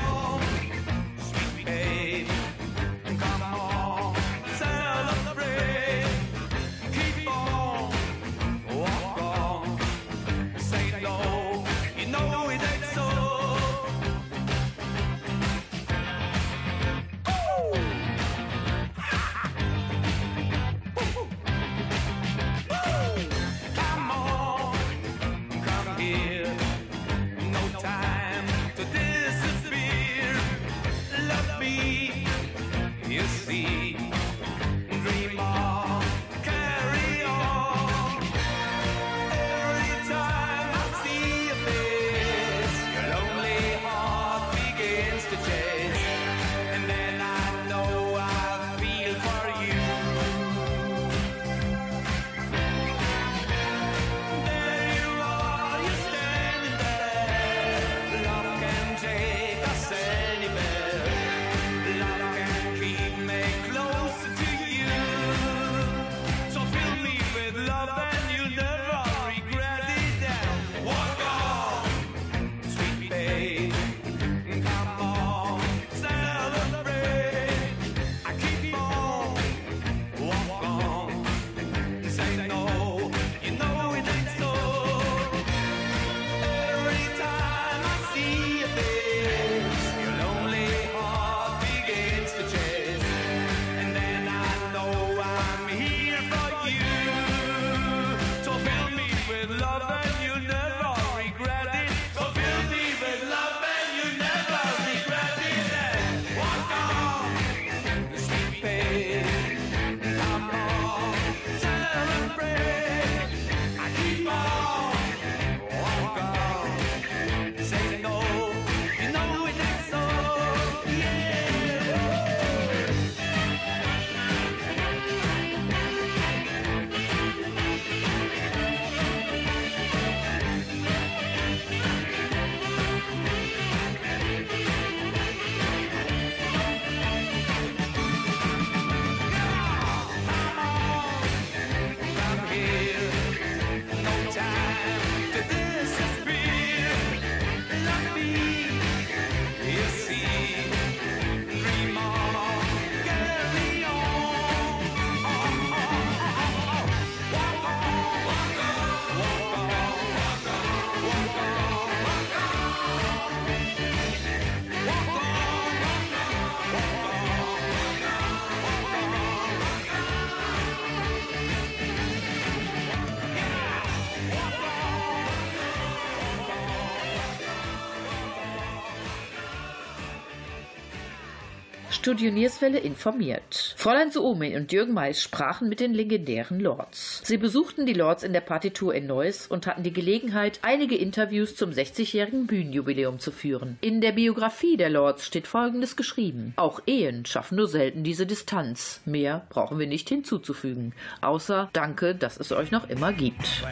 Studio 182.03 182.31
Nierswelle 182.31 182.79
informiert. 182.79 183.75
Fräulein 183.77 184.11
Suomi 184.11 184.57
und 184.57 184.73
Jürgen 184.73 184.93
Mais 184.93 185.21
sprachen 185.21 185.69
mit 185.69 185.79
den 185.79 185.93
legendären 185.93 186.59
Lords. 186.59 187.21
Sie 187.23 187.37
besuchten 187.37 187.85
die 187.85 187.93
Lords 187.93 188.23
in 188.23 188.33
der 188.33 188.41
Partitur 188.41 188.93
in 188.93 189.07
Neuss 189.07 189.47
und 189.47 189.67
hatten 189.67 189.83
die 189.83 189.93
Gelegenheit, 189.93 190.59
einige 190.63 190.97
Interviews 190.97 191.55
zum 191.55 191.69
60-jährigen 191.69 192.45
Bühnenjubiläum 192.45 193.19
zu 193.19 193.31
führen. 193.31 193.77
In 193.79 194.01
der 194.01 194.11
Biografie 194.11 194.75
der 194.75 194.89
Lords 194.89 195.25
steht 195.25 195.47
Folgendes 195.47 195.95
geschrieben. 195.95 196.51
Auch 196.57 196.81
Ehen 196.87 197.25
schaffen 197.25 197.55
nur 197.55 197.69
selten 197.69 198.03
diese 198.03 198.25
Distanz. 198.25 198.99
Mehr 199.05 199.45
brauchen 199.47 199.79
wir 199.79 199.87
nicht 199.87 200.09
hinzuzufügen. 200.09 200.93
Außer 201.21 201.69
Danke, 201.71 202.15
dass 202.15 202.35
es 202.35 202.51
euch 202.51 202.69
noch 202.71 202.89
immer 202.89 203.13
gibt. 203.13 203.63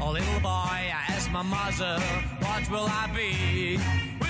A 0.00 0.10
little 0.10 0.40
boy, 0.42 0.50
I 0.50 1.14
asked 1.14 1.30
my 1.30 1.44
mother, 1.44 2.00
what? 2.40 2.68
Will 2.72 2.88
I 2.88 3.06
be 3.14 4.29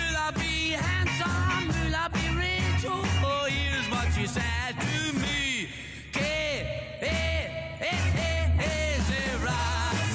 she 4.20 4.26
said 4.26 4.74
to 4.78 5.12
me. 5.18 5.68
Que, 6.12 6.20
eh, 6.20 7.08
eh, 7.80 8.18
eh, 8.20 8.60
eh, 8.60 9.00
Sarah, 9.08 9.66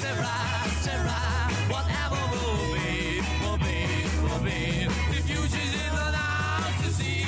Sarah, 0.02 0.42
Sarah, 0.84 1.50
whatever 1.72 2.22
will 2.32 2.66
be, 2.76 3.20
will 3.42 3.58
be, 3.66 3.78
will 4.22 4.42
be. 4.46 4.86
The 5.10 5.20
future's 5.26 5.74
in 5.84 5.92
the 5.98 6.06
now 6.14 6.70
to 6.82 6.88
see. 6.98 7.26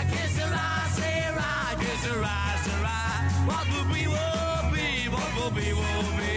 I 0.00 0.02
guess 0.12 0.30
Sarah, 0.38 0.72
Sarah, 0.96 1.52
I 1.68 1.76
guess 1.82 1.98
Sarah, 2.04 2.42
Sarah, 2.64 3.04
what 3.48 3.64
will 3.72 3.88
be, 3.92 4.02
will 4.14 4.64
be, 4.72 4.88
what 5.12 5.30
will 5.36 5.52
be, 5.60 5.68
will 5.80 6.08
be. 6.16 6.36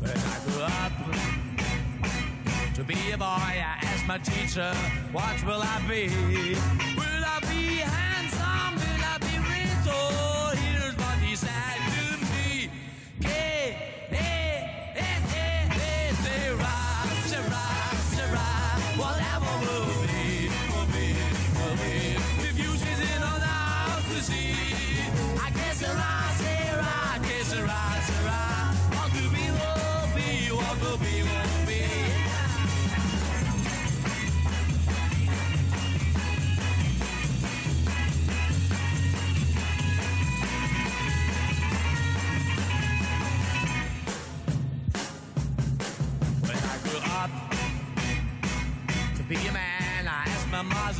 When 0.00 0.18
I 0.18 0.36
grew 0.44 0.62
up 0.80 0.94
to 2.74 2.82
be 2.82 2.98
a 3.12 3.18
boy, 3.18 3.51
my 4.06 4.18
teacher, 4.18 4.74
what 5.12 5.44
will 5.44 5.62
I 5.62 5.80
be? 5.88 6.91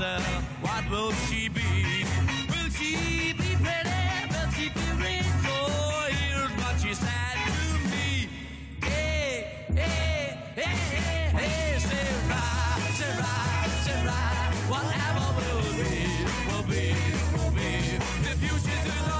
My 0.02 0.18
what 0.62 0.90
will 0.90 1.12
she 1.12 1.48
be? 1.48 2.04
Will 2.50 2.70
she 2.70 3.32
be 3.34 3.54
pretty? 3.62 4.02
Will 4.32 4.50
she 4.50 4.68
be 4.68 4.86
rich? 4.98 5.30
Oh, 5.46 6.08
here's 6.10 6.50
what 6.60 6.74
she 6.82 6.92
said 6.92 7.38
to 7.56 7.68
me. 7.90 8.28
Hey, 8.82 9.66
hey, 9.72 10.38
hey, 10.56 10.74
hey, 10.98 11.30
hey, 11.38 11.78
Sarah, 11.78 12.42
Sarah, 12.98 13.68
Sarah, 13.84 14.22
whatever 14.72 15.26
will 15.38 15.70
be, 15.78 15.94
will 16.48 16.66
be, 16.72 16.84
will 17.34 17.52
be. 17.52 17.70
The 18.26 18.34
future's 18.42 18.86
in 18.98 19.11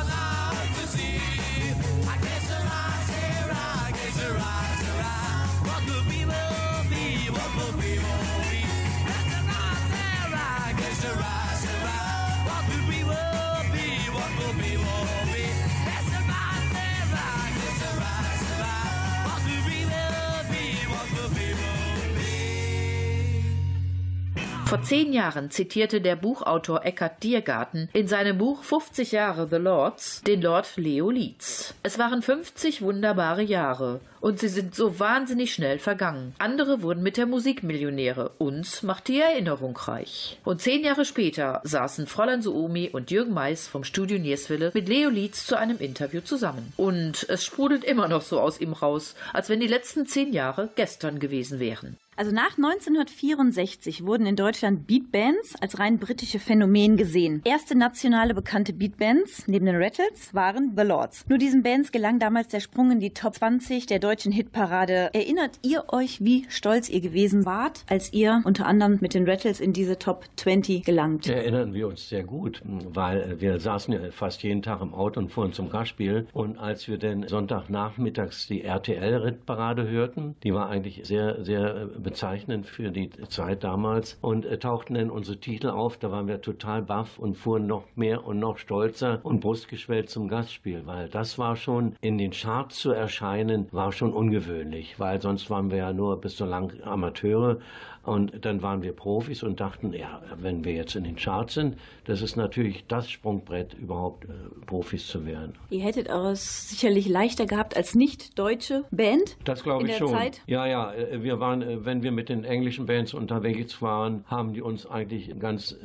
Vor 24.72 24.80
zehn 24.80 25.12
Jahren 25.12 25.50
zitierte 25.50 26.00
der 26.00 26.16
Buchautor 26.16 26.82
Eckhard 26.86 27.22
Diergarten 27.22 27.90
in 27.92 28.08
seinem 28.08 28.38
Buch 28.38 28.62
50 28.64 29.12
Jahre 29.12 29.46
The 29.46 29.56
Lords 29.56 30.22
den 30.22 30.40
Lord 30.40 30.78
Leo 30.78 31.10
Leeds. 31.10 31.74
Es 31.82 31.98
waren 31.98 32.22
50 32.22 32.80
wunderbare 32.80 33.42
Jahre 33.42 34.00
und 34.22 34.38
sie 34.38 34.48
sind 34.48 34.74
so 34.74 34.98
wahnsinnig 34.98 35.52
schnell 35.52 35.78
vergangen. 35.78 36.34
Andere 36.38 36.80
wurden 36.80 37.02
mit 37.02 37.18
der 37.18 37.26
Musik 37.26 37.62
Millionäre. 37.62 38.30
Uns 38.38 38.82
macht 38.82 39.08
die 39.08 39.20
Erinnerung 39.20 39.76
reich. 39.76 40.38
Und 40.42 40.62
zehn 40.62 40.82
Jahre 40.82 41.04
später 41.04 41.60
saßen 41.64 42.06
Fräulein 42.06 42.40
Suomi 42.40 42.88
und 42.90 43.10
Jürgen 43.10 43.34
Mais 43.34 43.68
vom 43.68 43.84
Studio 43.84 44.18
Nierswille 44.18 44.70
mit 44.72 44.88
Leo 44.88 45.10
Leeds 45.10 45.46
zu 45.46 45.56
einem 45.58 45.76
Interview 45.80 46.22
zusammen. 46.22 46.72
Und 46.78 47.26
es 47.28 47.44
sprudelt 47.44 47.84
immer 47.84 48.08
noch 48.08 48.22
so 48.22 48.40
aus 48.40 48.58
ihm 48.58 48.72
raus, 48.72 49.16
als 49.34 49.50
wenn 49.50 49.60
die 49.60 49.66
letzten 49.66 50.06
zehn 50.06 50.32
Jahre 50.32 50.70
gestern 50.76 51.18
gewesen 51.18 51.60
wären. 51.60 51.98
Also 52.22 52.32
nach 52.32 52.56
1964 52.56 54.06
wurden 54.06 54.26
in 54.26 54.36
Deutschland 54.36 54.86
Beatbands 54.86 55.56
als 55.60 55.80
rein 55.80 55.98
britische 55.98 56.38
Phänomen 56.38 56.96
gesehen. 56.96 57.42
Erste 57.44 57.76
nationale 57.76 58.32
bekannte 58.32 58.72
Beatbands 58.72 59.48
neben 59.48 59.66
den 59.66 59.74
Rattles 59.74 60.32
waren 60.32 60.74
The 60.76 60.84
Lords. 60.84 61.24
Nur 61.28 61.38
diesen 61.38 61.64
Bands 61.64 61.90
gelang 61.90 62.20
damals 62.20 62.46
der 62.46 62.60
Sprung 62.60 62.92
in 62.92 63.00
die 63.00 63.10
Top 63.10 63.34
20 63.34 63.86
der 63.86 63.98
deutschen 63.98 64.30
Hitparade. 64.30 65.10
Erinnert 65.12 65.58
ihr 65.62 65.86
euch, 65.88 66.22
wie 66.24 66.46
stolz 66.48 66.88
ihr 66.88 67.00
gewesen 67.00 67.44
wart, 67.44 67.84
als 67.88 68.12
ihr 68.12 68.40
unter 68.44 68.66
anderem 68.66 68.98
mit 69.00 69.14
den 69.14 69.28
Rattles 69.28 69.58
in 69.58 69.72
diese 69.72 69.98
Top 69.98 70.26
20 70.36 70.84
gelangt? 70.84 71.28
Erinnern 71.28 71.74
wir 71.74 71.88
uns 71.88 72.08
sehr 72.08 72.22
gut, 72.22 72.62
weil 72.64 73.40
wir 73.40 73.58
saßen 73.58 73.92
ja 73.94 74.12
fast 74.12 74.44
jeden 74.44 74.62
Tag 74.62 74.80
im 74.80 74.94
Auto 74.94 75.18
und 75.18 75.32
fuhren 75.32 75.52
zum 75.52 75.70
Gastspiel. 75.70 76.28
Und 76.32 76.56
als 76.56 76.86
wir 76.86 76.98
dann 76.98 77.26
Sonntagnachmittags 77.26 78.46
die 78.46 78.62
RTL-Rittparade 78.62 79.88
hörten, 79.88 80.36
die 80.44 80.54
war 80.54 80.68
eigentlich 80.68 81.00
sehr, 81.02 81.42
sehr 81.44 81.90
bezeichnend 82.12 82.66
für 82.66 82.90
die 82.90 83.08
Zeit 83.28 83.64
damals 83.64 84.18
und 84.20 84.44
äh, 84.44 84.58
tauchten 84.58 84.94
dann 84.94 85.10
unsere 85.10 85.38
Titel 85.38 85.68
auf. 85.68 85.96
Da 85.96 86.10
waren 86.10 86.28
wir 86.28 86.42
total 86.42 86.82
baff 86.82 87.18
und 87.18 87.38
fuhren 87.38 87.66
noch 87.66 87.84
mehr 87.96 88.26
und 88.26 88.38
noch 88.38 88.58
stolzer 88.58 89.20
und 89.22 89.40
brustgeschwellt 89.40 90.10
zum 90.10 90.28
Gastspiel, 90.28 90.82
weil 90.84 91.08
das 91.08 91.38
war 91.38 91.56
schon 91.56 91.96
in 92.02 92.18
den 92.18 92.32
Charts 92.32 92.76
zu 92.76 92.90
erscheinen, 92.92 93.66
war 93.72 93.92
schon 93.92 94.12
ungewöhnlich, 94.12 95.00
weil 95.00 95.22
sonst 95.22 95.48
waren 95.48 95.70
wir 95.70 95.78
ja 95.78 95.92
nur 95.94 96.20
bis 96.20 96.36
so 96.36 96.44
lang 96.44 96.72
Amateure 96.82 97.58
und 98.04 98.44
dann 98.44 98.62
waren 98.62 98.82
wir 98.82 98.92
Profis 98.92 99.42
und 99.44 99.60
dachten, 99.60 99.92
ja, 99.92 100.20
wenn 100.36 100.64
wir 100.64 100.72
jetzt 100.72 100.96
in 100.96 101.04
den 101.04 101.14
Charts 101.14 101.54
sind, 101.54 101.76
das 102.04 102.20
ist 102.20 102.36
natürlich 102.36 102.84
das 102.88 103.08
Sprungbrett, 103.08 103.74
überhaupt 103.74 104.24
äh, 104.24 104.28
Profis 104.66 105.06
zu 105.06 105.24
werden. 105.24 105.54
Ihr 105.70 105.82
hättet 105.84 106.08
es 106.08 106.68
sicherlich 106.70 107.08
leichter 107.08 107.46
gehabt 107.46 107.76
als 107.76 107.94
nicht-deutsche 107.94 108.84
Band 108.90 109.36
Das 109.44 109.62
glaube 109.62 109.82
in 109.84 109.86
ich 109.86 109.92
der 109.92 109.98
schon. 109.98 110.16
Zeit. 110.16 110.42
Ja, 110.46 110.66
ja, 110.66 110.92
äh, 110.92 111.22
wir 111.22 111.38
waren, 111.38 111.62
äh, 111.62 111.84
wenn 111.92 112.02
wir 112.02 112.12
mit 112.12 112.30
den 112.30 112.44
englischen 112.44 112.86
Bands 112.86 113.12
unterwegs 113.12 113.82
waren, 113.82 114.24
haben 114.26 114.54
die 114.54 114.62
uns 114.62 114.86
eigentlich 114.86 115.38
ganz, 115.38 115.76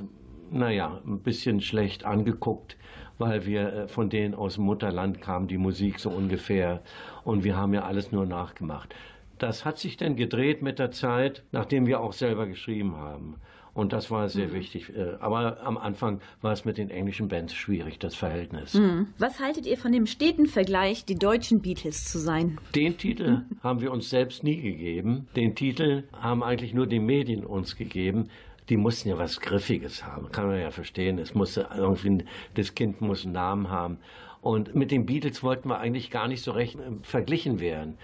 naja, 0.50 1.02
ein 1.06 1.20
bisschen 1.20 1.60
schlecht 1.60 2.06
angeguckt, 2.06 2.78
weil 3.18 3.46
wir 3.46 3.74
äh, 3.74 3.88
von 3.90 4.10
denen 4.10 4.34
aus 4.34 4.56
dem 4.56 4.64
Mutterland 4.64 5.20
kamen, 5.20 5.50
die 5.50 5.58
Musik 5.58 6.00
so 6.00 6.10
ungefähr. 6.10 6.82
Und 7.26 7.44
wir 7.44 7.58
haben 7.58 7.74
ja 7.74 7.84
alles 7.84 8.14
nur 8.14 8.26
nachgemacht. 8.26 8.96
Das 9.38 9.66
hat 9.66 9.80
sich 9.80 9.98
dann 9.98 10.16
gedreht 10.16 10.62
mit 10.62 10.80
der 10.80 10.92
Zeit, 10.92 11.44
nachdem 11.52 11.88
wir 11.88 12.00
auch 12.00 12.14
selber 12.14 12.48
geschrieben 12.48 12.96
haben. 12.96 13.36
Und 13.78 13.94
das 13.94 14.10
war 14.10 14.28
sehr 14.28 14.54
wichtig. 14.54 14.92
Äh, 14.96 15.18
Aber 15.20 15.62
am 15.62 15.78
Anfang 15.78 16.20
war 16.42 16.52
es 16.52 16.66
mit 16.66 16.80
den 16.80 16.90
englischen 16.90 17.28
Bands 17.28 17.54
schwierig, 17.54 18.00
das 18.00 18.16
Verhältnis. 18.16 18.76
Was 19.20 19.40
haltet 19.40 19.68
ihr 19.68 19.78
von 19.78 19.92
dem 19.92 20.08
steten 20.08 20.48
Vergleich, 20.48 21.06
die 21.06 21.14
deutschen 21.14 21.62
Beatles 21.62 22.06
zu 22.06 22.18
sein? 22.18 22.60
Den 22.74 22.98
Titel 22.98 23.44
haben 23.62 23.80
wir 23.80 23.92
uns 23.92 24.10
selbst 24.10 24.44
nie 24.44 24.60
gegeben. 24.60 25.28
Den 25.36 25.54
Titel 25.54 26.06
haben 26.12 26.42
eigentlich 26.42 26.74
nur 26.74 26.88
die 26.88 27.00
Medien 27.00 27.46
uns 27.46 27.76
gegeben. 27.76 28.30
Die 28.70 28.78
mussten 28.78 29.10
ja 29.10 29.20
was 29.20 29.40
Griffiges 29.42 30.04
haben, 30.04 30.32
kann 30.32 30.48
man 30.48 30.60
ja 30.60 30.72
verstehen. 30.72 31.20
Es 31.20 31.36
musste 31.36 31.70
irgendwie, 31.78 32.26
das 32.56 32.74
Kind 32.74 33.00
muss 33.00 33.26
einen 33.26 33.34
Namen 33.34 33.70
haben. 33.70 34.00
Und 34.42 34.76
mit 34.76 34.92
den 34.92 35.06
Beatles 35.06 35.44
wollten 35.44 35.70
wir 35.70 35.80
eigentlich 35.80 36.10
gar 36.10 36.28
nicht 36.28 36.42
so 36.42 36.52
recht 36.52 36.76
äh, 36.76 36.80
verglichen 37.04 37.60
werden. 37.60 37.98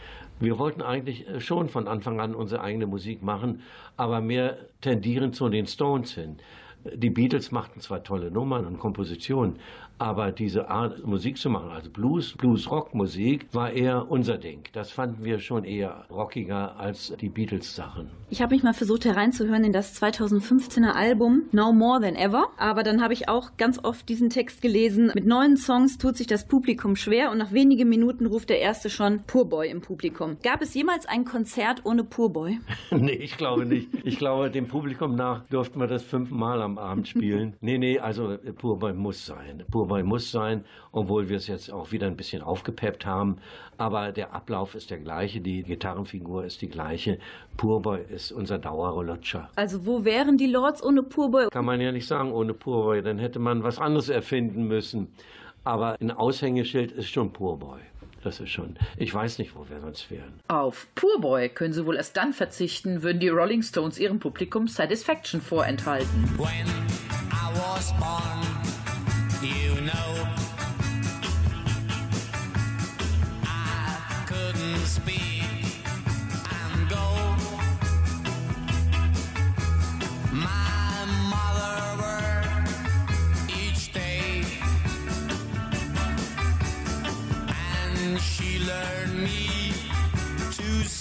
Wir 0.43 0.59
wollten 0.59 0.81
eigentlich 0.81 1.25
äh, 1.27 1.39
schon 1.39 1.69
von 1.69 1.87
Anfang 1.87 2.19
an 2.19 2.35
unsere 2.35 2.61
eigene 2.61 2.85
Musik 2.85 3.23
machen, 3.23 3.61
aber 3.95 4.19
mehr 4.19 4.57
tendieren 4.81 5.31
zu 5.31 5.47
den 5.47 5.67
Stones 5.67 6.15
hin. 6.15 6.35
Die 6.93 7.09
Beatles 7.09 7.53
machten 7.53 7.79
zwar 7.79 8.03
tolle 8.03 8.29
Nummern 8.29 8.65
und 8.65 8.77
Kompositionen, 8.77 9.59
aber 10.03 10.33
diese 10.33 10.69
Art 10.69 11.07
Musik 11.07 11.37
zu 11.37 11.49
machen, 11.49 11.69
also 11.69 11.89
Blues, 11.89 12.33
Blues-Rock-Musik, 12.35 13.47
war 13.53 13.71
eher 13.71 14.11
unser 14.11 14.37
Ding. 14.37 14.63
Das 14.73 14.91
fanden 14.91 15.23
wir 15.23 15.39
schon 15.39 15.63
eher 15.63 16.05
rockiger 16.11 16.75
als 16.77 17.13
die 17.21 17.29
Beatles-Sachen. 17.29 18.09
Ich 18.29 18.41
habe 18.41 18.53
mich 18.53 18.63
mal 18.63 18.73
versucht 18.73 19.05
hereinzuhören 19.05 19.63
in 19.63 19.71
das 19.71 20.01
2015er 20.01 20.91
Album 20.91 21.43
Now 21.53 21.71
More 21.71 22.01
Than 22.01 22.17
Ever, 22.17 22.47
aber 22.57 22.83
dann 22.83 23.01
habe 23.01 23.13
ich 23.13 23.29
auch 23.29 23.55
ganz 23.55 23.79
oft 23.81 24.09
diesen 24.09 24.29
Text 24.29 24.61
gelesen. 24.61 25.11
Mit 25.15 25.25
neuen 25.25 25.55
Songs 25.55 25.97
tut 25.97 26.17
sich 26.17 26.27
das 26.27 26.47
Publikum 26.47 26.97
schwer 26.97 27.31
und 27.31 27.37
nach 27.37 27.53
wenigen 27.53 27.87
Minuten 27.87 28.25
ruft 28.25 28.49
der 28.49 28.59
erste 28.59 28.89
schon 28.89 29.23
Poorboy 29.25 29.69
im 29.69 29.79
Publikum. 29.79 30.35
Gab 30.43 30.61
es 30.61 30.73
jemals 30.73 31.05
ein 31.05 31.23
Konzert 31.23 31.85
ohne 31.85 32.03
Poorboy? 32.03 32.59
nee, 32.91 33.11
ich 33.11 33.37
glaube 33.37 33.65
nicht. 33.65 33.87
Ich 34.03 34.17
glaube, 34.17 34.51
dem 34.51 34.67
Publikum 34.67 35.15
nach 35.15 35.45
durften 35.45 35.79
wir 35.79 35.87
das 35.87 36.03
fünfmal 36.03 36.61
am 36.61 36.77
Abend 36.77 37.07
spielen. 37.07 37.55
nee, 37.61 37.77
nee, 37.77 37.99
also 37.99 38.37
Poorboy 38.57 38.93
muss 38.93 39.25
sein. 39.25 39.63
Poorboy 39.93 40.03
muss 40.03 40.31
sein, 40.31 40.65
obwohl 40.91 41.29
wir 41.29 41.37
es 41.37 41.47
jetzt 41.47 41.71
auch 41.71 41.91
wieder 41.91 42.07
ein 42.07 42.15
bisschen 42.15 42.41
aufgepeppt 42.41 43.05
haben. 43.05 43.37
Aber 43.77 44.11
der 44.11 44.33
Ablauf 44.33 44.73
ist 44.73 44.89
der 44.89 44.97
gleiche, 44.97 45.39
die 45.39 45.61
Gitarrenfigur 45.61 46.45
ist 46.45 46.61
die 46.61 46.69
gleiche. 46.69 47.19
Poorboy 47.57 48.01
ist 48.09 48.31
unser 48.31 48.57
Dauerlutscher. 48.57 49.49
Also 49.55 49.85
wo 49.85 50.03
wären 50.03 50.37
die 50.37 50.47
Lords 50.47 50.83
ohne 50.83 51.03
Poorboy? 51.03 51.49
Kann 51.51 51.65
man 51.65 51.79
ja 51.79 51.91
nicht 51.91 52.07
sagen 52.07 52.31
ohne 52.31 52.53
Poorboy, 52.55 53.03
dann 53.03 53.19
hätte 53.19 53.37
man 53.37 53.63
was 53.63 53.77
anderes 53.77 54.09
erfinden 54.09 54.67
müssen. 54.67 55.09
Aber 55.63 55.95
ein 56.01 56.11
Aushängeschild 56.11 56.91
ist 56.91 57.09
schon 57.09 57.31
Poorboy. 57.31 57.79
Das 58.23 58.39
ist 58.39 58.49
schon. 58.49 58.77
Ich 58.97 59.13
weiß 59.13 59.37
nicht, 59.37 59.53
wo 59.53 59.67
wir 59.69 59.81
sonst 59.81 60.09
wären. 60.09 60.39
Auf 60.47 60.87
Poorboy 60.95 61.49
können 61.49 61.73
sie 61.73 61.85
wohl 61.85 61.97
erst 61.97 62.15
dann 62.15 62.33
verzichten, 62.33 63.03
würden 63.03 63.19
die 63.19 63.29
Rolling 63.29 63.61
Stones 63.61 63.99
ihrem 63.99 64.19
Publikum 64.19 64.67
Satisfaction 64.67 65.41
vorenthalten. 65.41 66.23
When 66.37 66.67
I 67.31 67.51
was 67.53 67.91
born, 67.99 68.52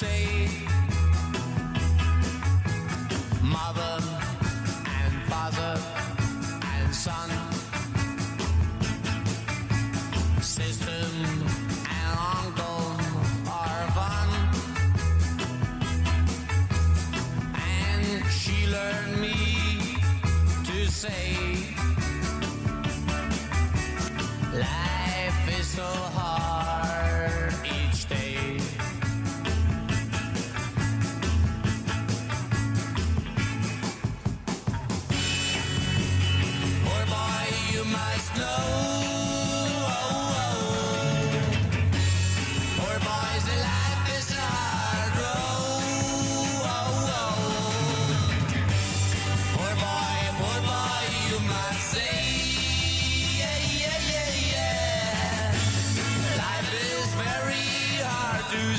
say, 0.02 0.48
Mother 3.42 3.96
and 5.00 5.14
father 5.30 5.74
and 6.74 6.94
son, 6.94 7.30
sister 10.40 11.02
and 11.98 12.12
uncle 12.40 12.84
are 13.60 13.84
fun. 13.98 14.28
And 17.54 18.24
she 18.40 18.66
learned 18.66 19.20
me 19.20 19.98
to 20.64 20.90
say, 20.90 21.71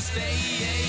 stay. 0.04 0.83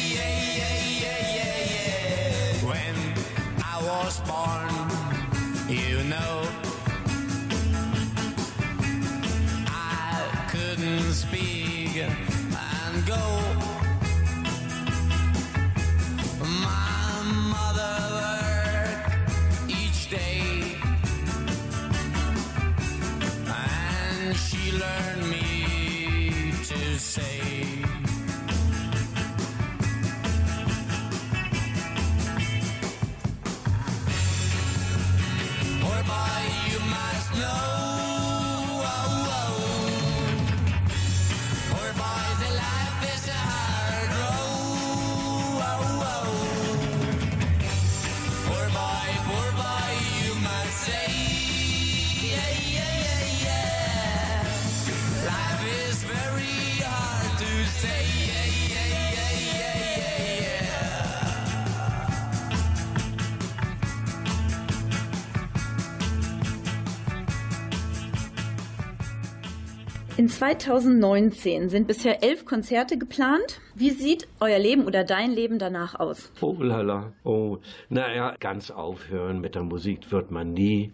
In 70.25 70.31
2019 70.31 71.69
sind 71.69 71.87
bisher 71.87 72.23
elf 72.23 72.47
Konzerte 72.47 72.97
geplant. 72.97 73.61
Wie 73.75 73.91
sieht 73.91 74.27
euer 74.41 74.59
Leben 74.59 74.87
oder 74.87 75.05
dein 75.05 75.31
Leben 75.33 75.59
danach 75.59 76.01
aus? 76.01 76.33
Oh 76.41 76.57
lala, 76.59 77.13
oh. 77.25 77.59
Naja, 77.91 78.35
ganz 78.41 78.71
aufhören 78.71 79.43
mit 79.43 79.55
der 79.55 79.65
Musik 79.65 80.11
wird 80.11 80.31
man 80.31 80.55
nie. 80.55 80.93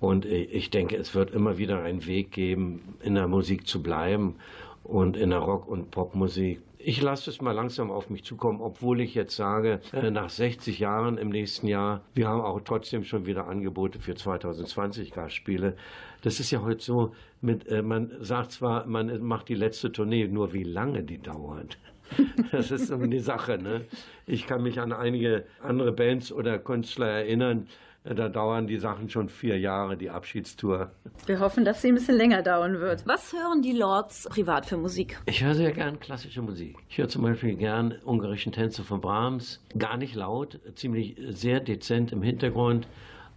Und 0.00 0.26
ich 0.26 0.70
denke, 0.70 0.96
es 0.96 1.14
wird 1.14 1.30
immer 1.30 1.56
wieder 1.56 1.84
einen 1.84 2.04
Weg 2.06 2.32
geben, 2.32 2.96
in 3.00 3.14
der 3.14 3.28
Musik 3.28 3.68
zu 3.68 3.80
bleiben 3.80 4.40
und 4.82 5.16
in 5.16 5.30
der 5.30 5.38
Rock- 5.38 5.68
und 5.68 5.92
Popmusik. 5.92 6.60
Ich 6.86 7.00
lasse 7.00 7.30
es 7.30 7.40
mal 7.40 7.52
langsam 7.52 7.90
auf 7.90 8.10
mich 8.10 8.24
zukommen, 8.24 8.60
obwohl 8.60 9.00
ich 9.00 9.14
jetzt 9.14 9.34
sage, 9.34 9.80
äh, 9.94 10.10
nach 10.10 10.28
60 10.28 10.78
Jahren 10.80 11.16
im 11.16 11.30
nächsten 11.30 11.66
Jahr, 11.66 12.02
wir 12.12 12.28
haben 12.28 12.42
auch 12.42 12.60
trotzdem 12.60 13.04
schon 13.04 13.24
wieder 13.24 13.48
Angebote 13.48 13.98
für 13.98 14.14
2020 14.14 15.10
Gastspiele. 15.10 15.76
Das 16.20 16.40
ist 16.40 16.50
ja 16.50 16.60
heute 16.60 16.84
so, 16.84 17.14
mit, 17.40 17.66
äh, 17.68 17.80
man 17.80 18.12
sagt 18.20 18.52
zwar, 18.52 18.84
man 18.84 19.22
macht 19.22 19.48
die 19.48 19.54
letzte 19.54 19.92
Tournee, 19.92 20.28
nur 20.28 20.52
wie 20.52 20.62
lange 20.62 21.02
die 21.02 21.18
dauert. 21.18 21.78
Das 22.52 22.70
ist 22.70 22.88
so 22.88 22.96
eine 22.96 23.20
Sache. 23.20 23.56
Ne? 23.56 23.86
Ich 24.26 24.46
kann 24.46 24.62
mich 24.62 24.78
an 24.78 24.92
einige 24.92 25.46
andere 25.62 25.90
Bands 25.90 26.30
oder 26.32 26.58
Künstler 26.58 27.08
erinnern, 27.08 27.66
da 28.04 28.28
dauern 28.28 28.66
die 28.66 28.76
Sachen 28.76 29.08
schon 29.08 29.30
vier 29.30 29.58
Jahre, 29.58 29.96
die 29.96 30.10
Abschiedstour. 30.10 30.90
Wir 31.24 31.40
hoffen, 31.40 31.64
dass 31.64 31.80
sie 31.80 31.88
ein 31.88 31.94
bisschen 31.94 32.16
länger 32.16 32.42
dauern 32.42 32.78
wird. 32.78 33.06
Was 33.06 33.32
hören 33.32 33.62
die 33.62 33.72
Lords 33.72 34.28
privat 34.30 34.66
für 34.66 34.76
Musik? 34.76 35.18
Ich 35.24 35.42
höre 35.42 35.54
sehr 35.54 35.72
gern 35.72 35.98
klassische 35.98 36.42
Musik. 36.42 36.76
Ich 36.90 36.98
höre 36.98 37.08
zum 37.08 37.22
Beispiel 37.22 37.54
gern 37.54 37.94
ungarischen 38.04 38.52
Tänze 38.52 38.84
von 38.84 39.00
Brahms. 39.00 39.64
Gar 39.78 39.96
nicht 39.96 40.14
laut, 40.14 40.60
ziemlich 40.74 41.16
sehr 41.30 41.60
dezent 41.60 42.12
im 42.12 42.22
Hintergrund. 42.22 42.86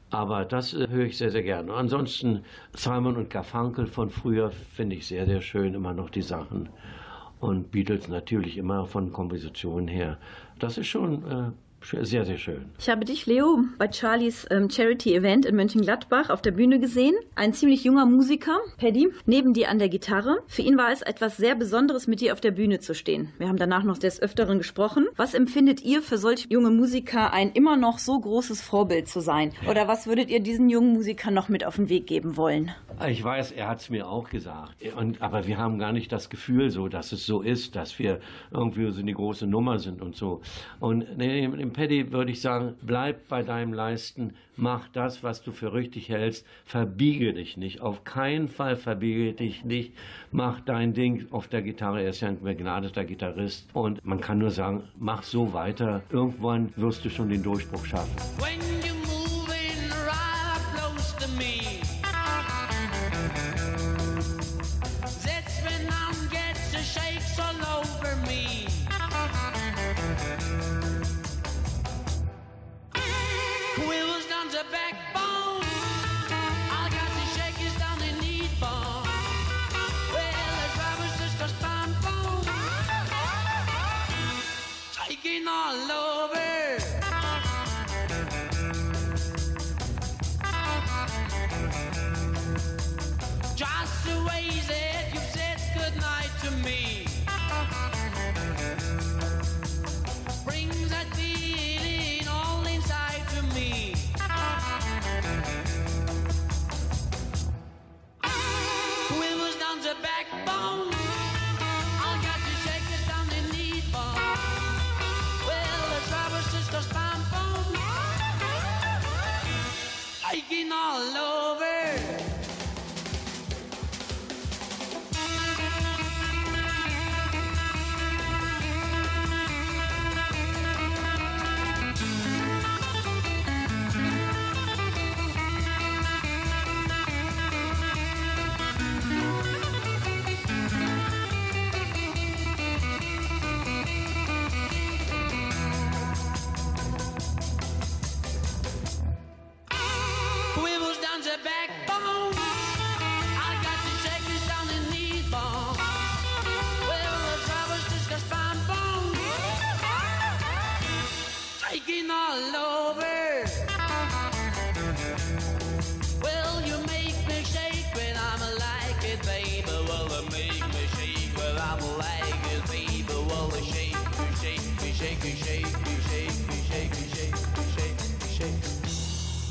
Aber 0.09 0.43
das 0.43 0.73
äh, 0.73 0.87
höre 0.89 1.05
ich 1.05 1.17
sehr, 1.17 1.31
sehr 1.31 1.43
gern. 1.43 1.69
Und 1.69 1.75
ansonsten 1.75 2.43
Simon 2.73 3.15
und 3.15 3.29
Garfunkel 3.29 3.87
von 3.87 4.09
früher 4.09 4.51
finde 4.51 4.97
ich 4.97 5.07
sehr, 5.07 5.25
sehr 5.25 5.41
schön, 5.41 5.73
immer 5.73 5.93
noch 5.93 6.09
die 6.09 6.21
Sachen. 6.21 6.69
Und 7.39 7.71
Beatles 7.71 8.07
natürlich 8.07 8.57
immer 8.57 8.85
von 8.85 9.13
Kompositionen 9.13 9.87
her. 9.87 10.17
Das 10.59 10.77
ist 10.77 10.87
schon 10.87 11.23
äh, 11.29 11.51
Sehr, 11.81 12.25
sehr 12.25 12.37
schön. 12.37 12.65
Ich 12.79 12.89
habe 12.89 13.05
dich, 13.05 13.25
Leo, 13.27 13.59
bei 13.77 13.89
Charlies 13.89 14.45
ähm, 14.51 14.69
Charity-Event 14.69 15.45
in 15.45 15.55
Mönchengladbach 15.55 16.29
auf 16.29 16.41
der 16.41 16.51
Bühne 16.51 16.79
gesehen. 16.79 17.15
Ein 17.35 17.53
ziemlich 17.53 17.83
junger 17.83 18.05
Musiker, 18.05 18.57
Paddy, 18.77 19.09
neben 19.25 19.53
dir 19.53 19.69
an 19.69 19.79
der 19.79 19.87
Gitarre. 19.87 20.39
Für 20.47 20.63
ihn 20.63 20.77
war 20.77 20.91
es 20.91 21.01
etwas 21.01 21.37
sehr 21.37 21.55
Besonderes, 21.55 22.07
mit 22.07 22.19
dir 22.19 22.33
auf 22.33 22.41
der 22.41 22.51
Bühne 22.51 22.79
zu 22.79 22.93
stehen. 22.93 23.31
Wir 23.37 23.47
haben 23.47 23.57
danach 23.57 23.83
noch 23.83 23.97
des 23.97 24.21
Öfteren 24.21 24.57
gesprochen. 24.57 25.07
Was 25.15 25.33
empfindet 25.33 25.81
ihr 25.81 26.01
für 26.01 26.17
solche 26.17 26.49
junge 26.49 26.71
Musiker, 26.71 27.31
ein 27.31 27.51
immer 27.51 27.77
noch 27.77 27.99
so 27.99 28.19
großes 28.19 28.61
Vorbild 28.61 29.07
zu 29.07 29.21
sein? 29.21 29.53
Oder 29.69 29.87
was 29.87 30.07
würdet 30.07 30.29
ihr 30.29 30.41
diesen 30.41 30.69
jungen 30.69 30.93
Musikern 30.93 31.33
noch 31.33 31.47
mit 31.47 31.65
auf 31.65 31.77
den 31.77 31.89
Weg 31.89 32.07
geben 32.07 32.35
wollen? 32.35 32.71
Ich 33.07 33.23
weiß, 33.23 33.51
er 33.51 33.67
hat 33.67 33.79
es 33.79 33.89
mir 33.89 34.09
auch 34.09 34.29
gesagt. 34.29 34.75
Und, 34.97 35.21
aber 35.21 35.45
wir 35.45 35.57
haben 35.57 35.77
gar 35.77 35.93
nicht 35.93 36.11
das 36.11 36.29
Gefühl 36.29 36.69
so, 36.71 36.87
dass 36.87 37.11
es 37.11 37.25
so 37.25 37.41
ist, 37.41 37.75
dass 37.75 37.99
wir 37.99 38.19
irgendwie 38.51 38.91
so 38.91 38.99
eine 38.99 39.13
große 39.13 39.45
Nummer 39.45 39.77
sind 39.79 40.01
und 40.01 40.15
so. 40.15 40.41
Und 40.79 41.17
nee, 41.17 41.47
dem 41.67 41.73
Paddy 41.73 42.11
würde 42.11 42.31
ich 42.31 42.41
sagen, 42.41 42.75
bleib 42.81 43.27
bei 43.27 43.43
deinem 43.43 43.73
Leisten, 43.73 44.33
mach 44.55 44.87
das, 44.89 45.21
was 45.21 45.43
du 45.43 45.51
für 45.51 45.73
richtig 45.73 46.09
hältst, 46.09 46.45
verbiege 46.65 47.33
dich 47.33 47.57
nicht, 47.57 47.81
auf 47.81 48.03
keinen 48.03 48.47
Fall 48.47 48.75
verbiege 48.75 49.33
dich 49.33 49.65
nicht, 49.65 49.91
mach 50.31 50.61
dein 50.61 50.93
Ding 50.93 51.27
auf 51.31 51.47
der 51.47 51.61
Gitarre, 51.61 52.01
er 52.01 52.09
ist 52.09 52.21
ja 52.21 52.29
ein 52.29 52.41
begnadeter 52.41 53.03
Gitarrist 53.03 53.67
und 53.73 54.03
man 54.05 54.21
kann 54.21 54.37
nur 54.37 54.51
sagen, 54.51 54.83
mach 54.97 55.23
so 55.23 55.51
weiter, 55.53 56.03
irgendwann 56.09 56.71
wirst 56.77 57.03
du 57.03 57.09
schon 57.09 57.29
den 57.29 57.43
Durchbruch 57.43 57.85
schaffen. 57.85 58.15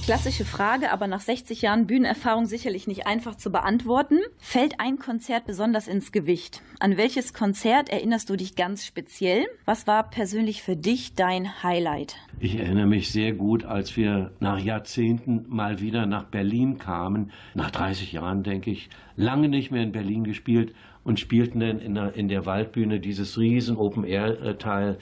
Klassische 0.06 0.44
Frage, 0.44 0.92
aber 0.92 1.06
nach 1.06 1.20
60 1.20 1.62
Jahren 1.62 1.86
Bühnenerfahrung 1.86 2.46
sicherlich 2.46 2.88
nicht 2.88 3.06
einfach 3.06 3.36
zu 3.36 3.50
beantworten. 3.50 4.18
Fällt 4.38 4.80
ein 4.80 4.98
Konzert 4.98 5.46
besonders 5.46 5.86
ins 5.86 6.10
Gewicht? 6.10 6.62
An 6.80 6.96
welches 6.96 7.32
Konzert 7.32 7.88
erinnerst 7.88 8.28
du 8.28 8.36
dich 8.36 8.56
ganz 8.56 8.84
speziell? 8.84 9.46
Was 9.64 9.86
war 9.86 10.10
persönlich 10.10 10.62
für 10.62 10.76
dich 10.76 11.14
dein 11.14 11.62
Highlight? 11.62 12.16
Ich 12.40 12.56
erinnere 12.56 12.86
mich 12.86 13.12
sehr 13.12 13.32
gut, 13.32 13.64
als 13.64 13.96
wir 13.96 14.32
nach 14.40 14.58
Jahrzehnten 14.58 15.44
mal 15.48 15.80
wieder 15.80 16.06
nach 16.06 16.24
Berlin 16.24 16.78
kamen, 16.78 17.30
nach 17.54 17.70
30 17.70 18.12
Jahren, 18.12 18.42
denke 18.42 18.70
ich, 18.70 18.90
lange 19.16 19.48
nicht 19.48 19.70
mehr 19.70 19.82
in 19.82 19.92
Berlin 19.92 20.24
gespielt 20.24 20.74
und 21.06 21.20
spielten 21.20 21.60
dann 21.60 21.78
in 21.78 21.94
der, 21.94 22.16
in 22.16 22.26
der 22.26 22.46
Waldbühne 22.46 22.98
dieses 22.98 23.38
riesen 23.38 23.76
Open-Air-Teil 23.76 24.98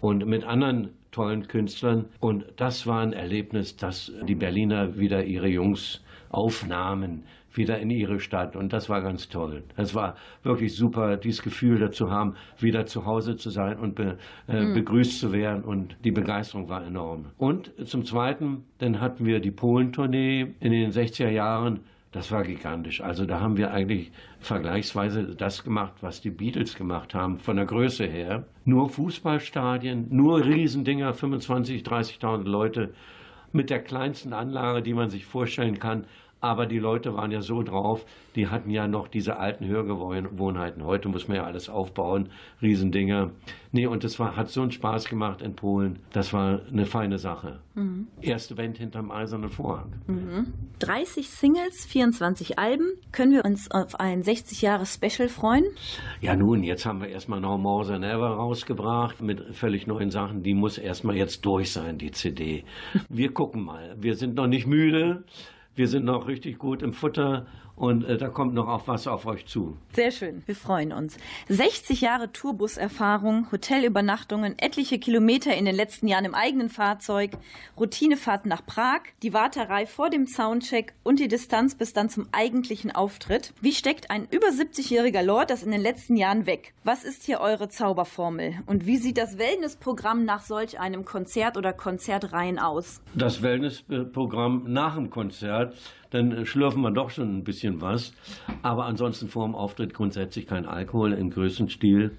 und 0.00 0.24
mit 0.24 0.44
anderen 0.44 0.90
tollen 1.10 1.48
Künstlern. 1.48 2.06
Und 2.20 2.44
das 2.56 2.86
war 2.86 3.00
ein 3.00 3.12
Erlebnis, 3.12 3.76
dass 3.76 4.12
die 4.28 4.36
Berliner 4.36 4.96
wieder 4.96 5.24
ihre 5.24 5.48
Jungs 5.48 6.04
aufnahmen, 6.30 7.24
wieder 7.52 7.80
in 7.80 7.90
ihre 7.90 8.20
Stadt. 8.20 8.54
Und 8.54 8.72
das 8.72 8.88
war 8.88 9.02
ganz 9.02 9.28
toll. 9.28 9.64
Das 9.76 9.92
war 9.92 10.14
wirklich 10.44 10.76
super, 10.76 11.16
dieses 11.16 11.42
Gefühl 11.42 11.80
dazu 11.80 12.12
haben, 12.12 12.36
wieder 12.60 12.86
zu 12.86 13.04
Hause 13.04 13.34
zu 13.34 13.50
sein 13.50 13.76
und 13.76 13.96
be, 13.96 14.18
äh, 14.46 14.72
begrüßt 14.72 15.18
zu 15.18 15.32
werden. 15.32 15.64
Und 15.64 15.96
die 16.04 16.12
Begeisterung 16.12 16.68
war 16.68 16.86
enorm. 16.86 17.26
Und 17.38 17.72
zum 17.88 18.04
Zweiten, 18.04 18.66
dann 18.78 19.00
hatten 19.00 19.26
wir 19.26 19.40
die 19.40 19.50
Polentournee 19.50 20.54
in 20.60 20.70
den 20.70 20.92
60er 20.92 21.30
Jahren. 21.30 21.80
Das 22.12 22.32
war 22.32 22.42
gigantisch. 22.42 23.00
Also 23.00 23.24
da 23.24 23.40
haben 23.40 23.56
wir 23.56 23.70
eigentlich 23.72 24.10
vergleichsweise 24.40 25.36
das 25.36 25.62
gemacht, 25.62 25.92
was 26.00 26.20
die 26.20 26.30
Beatles 26.30 26.74
gemacht 26.74 27.14
haben, 27.14 27.38
von 27.38 27.54
der 27.54 27.66
Größe 27.66 28.04
her. 28.04 28.46
Nur 28.64 28.88
Fußballstadien, 28.88 30.08
nur 30.10 30.44
Riesendinger, 30.44 31.14
25, 31.14 31.82
30.000 31.82 32.44
Leute 32.48 32.92
mit 33.52 33.70
der 33.70 33.80
kleinsten 33.80 34.32
Anlage, 34.32 34.82
die 34.82 34.94
man 34.94 35.08
sich 35.08 35.24
vorstellen 35.24 35.78
kann. 35.78 36.04
Aber 36.40 36.66
die 36.66 36.78
Leute 36.78 37.14
waren 37.14 37.30
ja 37.30 37.40
so 37.40 37.62
drauf, 37.62 38.04
die 38.34 38.48
hatten 38.48 38.70
ja 38.70 38.88
noch 38.88 39.08
diese 39.08 39.38
alten 39.38 39.66
Hörgewohnheiten. 39.66 40.84
Heute 40.84 41.08
muss 41.08 41.28
man 41.28 41.36
ja 41.36 41.44
alles 41.44 41.68
aufbauen, 41.68 42.30
Riesendinger. 42.62 43.32
Nee, 43.72 43.86
und 43.86 44.04
das 44.04 44.18
war, 44.18 44.36
hat 44.36 44.48
so 44.48 44.62
einen 44.62 44.70
Spaß 44.70 45.08
gemacht 45.08 45.42
in 45.42 45.54
Polen. 45.54 45.98
Das 46.12 46.32
war 46.32 46.60
eine 46.70 46.86
feine 46.86 47.18
Sache. 47.18 47.60
Erste 48.20 48.54
Band 48.54 48.78
hinterm 48.78 49.10
eisernen 49.10 49.48
Vorhang. 49.48 49.92
30 50.80 51.28
Singles, 51.28 51.86
24 51.86 52.58
Alben. 52.58 52.92
Können 53.12 53.32
wir 53.32 53.44
uns 53.44 53.70
auf 53.70 53.98
ein 54.00 54.22
60 54.22 54.62
Jahre 54.62 54.86
Special 54.86 55.28
freuen? 55.28 55.64
Ja, 56.20 56.36
nun, 56.36 56.62
jetzt 56.62 56.84
haben 56.84 57.00
wir 57.00 57.08
erstmal 57.08 57.40
No 57.40 57.58
More 57.58 57.86
Than 57.86 58.02
Ever 58.02 58.30
rausgebracht 58.30 59.22
mit 59.22 59.54
völlig 59.54 59.86
neuen 59.86 60.10
Sachen. 60.10 60.42
Die 60.42 60.54
muss 60.54 60.78
erstmal 60.78 61.16
jetzt 61.16 61.44
durch 61.46 61.72
sein, 61.72 61.98
die 61.98 62.10
CD. 62.10 62.64
Wir 63.08 63.32
gucken 63.32 63.64
mal. 63.64 63.94
Wir 63.98 64.14
sind 64.14 64.34
noch 64.34 64.46
nicht 64.46 64.66
müde. 64.66 65.24
Wir 65.74 65.88
sind 65.88 66.04
noch 66.04 66.26
richtig 66.26 66.58
gut 66.58 66.82
im 66.82 66.92
Futter 66.92 67.46
und 67.80 68.04
äh, 68.04 68.18
da 68.18 68.28
kommt 68.28 68.52
noch 68.52 68.68
auch 68.68 68.86
was 68.88 69.06
auf 69.06 69.24
euch 69.24 69.46
zu. 69.46 69.74
Sehr 69.94 70.10
schön, 70.10 70.42
wir 70.44 70.54
freuen 70.54 70.92
uns. 70.92 71.16
60 71.48 72.02
Jahre 72.02 72.30
Tourbuserfahrung, 72.30 73.50
Hotelübernachtungen, 73.50 74.58
etliche 74.58 74.98
Kilometer 74.98 75.54
in 75.54 75.64
den 75.64 75.74
letzten 75.74 76.06
Jahren 76.06 76.26
im 76.26 76.34
eigenen 76.34 76.68
Fahrzeug, 76.68 77.30
Routinefahrten 77.78 78.50
nach 78.50 78.66
Prag, 78.66 79.00
die 79.22 79.32
Warterei 79.32 79.86
vor 79.86 80.10
dem 80.10 80.26
Soundcheck 80.26 80.92
und 81.02 81.20
die 81.20 81.28
Distanz 81.28 81.74
bis 81.74 81.94
dann 81.94 82.10
zum 82.10 82.28
eigentlichen 82.32 82.94
Auftritt. 82.94 83.54
Wie 83.62 83.72
steckt 83.72 84.10
ein 84.10 84.28
über 84.30 84.48
70-jähriger 84.48 85.22
Lord 85.22 85.48
das 85.48 85.62
in 85.62 85.70
den 85.70 85.80
letzten 85.80 86.16
Jahren 86.16 86.44
weg? 86.44 86.74
Was 86.84 87.02
ist 87.04 87.22
hier 87.22 87.40
eure 87.40 87.70
Zauberformel? 87.70 88.56
Und 88.66 88.84
wie 88.84 88.98
sieht 88.98 89.16
das 89.16 89.38
Wellnessprogramm 89.38 90.26
nach 90.26 90.42
solch 90.42 90.78
einem 90.78 91.06
Konzert 91.06 91.56
oder 91.56 91.72
Konzertreihen 91.72 92.58
aus? 92.58 93.00
Das 93.14 93.40
Wellnessprogramm 93.40 94.64
nach 94.66 94.96
dem 94.96 95.08
Konzert, 95.08 95.74
dann 96.10 96.32
äh, 96.32 96.46
schlürfen 96.46 96.82
wir 96.82 96.90
doch 96.90 97.10
schon 97.10 97.38
ein 97.38 97.44
bisschen 97.44 97.80
was. 97.80 98.12
Aber 98.62 98.86
ansonsten 98.86 99.28
vor 99.28 99.46
dem 99.46 99.54
Auftritt 99.54 99.94
grundsätzlich 99.94 100.46
kein 100.46 100.66
Alkohol 100.66 101.12
im 101.12 101.30
größten 101.30 101.68
Stil. 101.68 102.12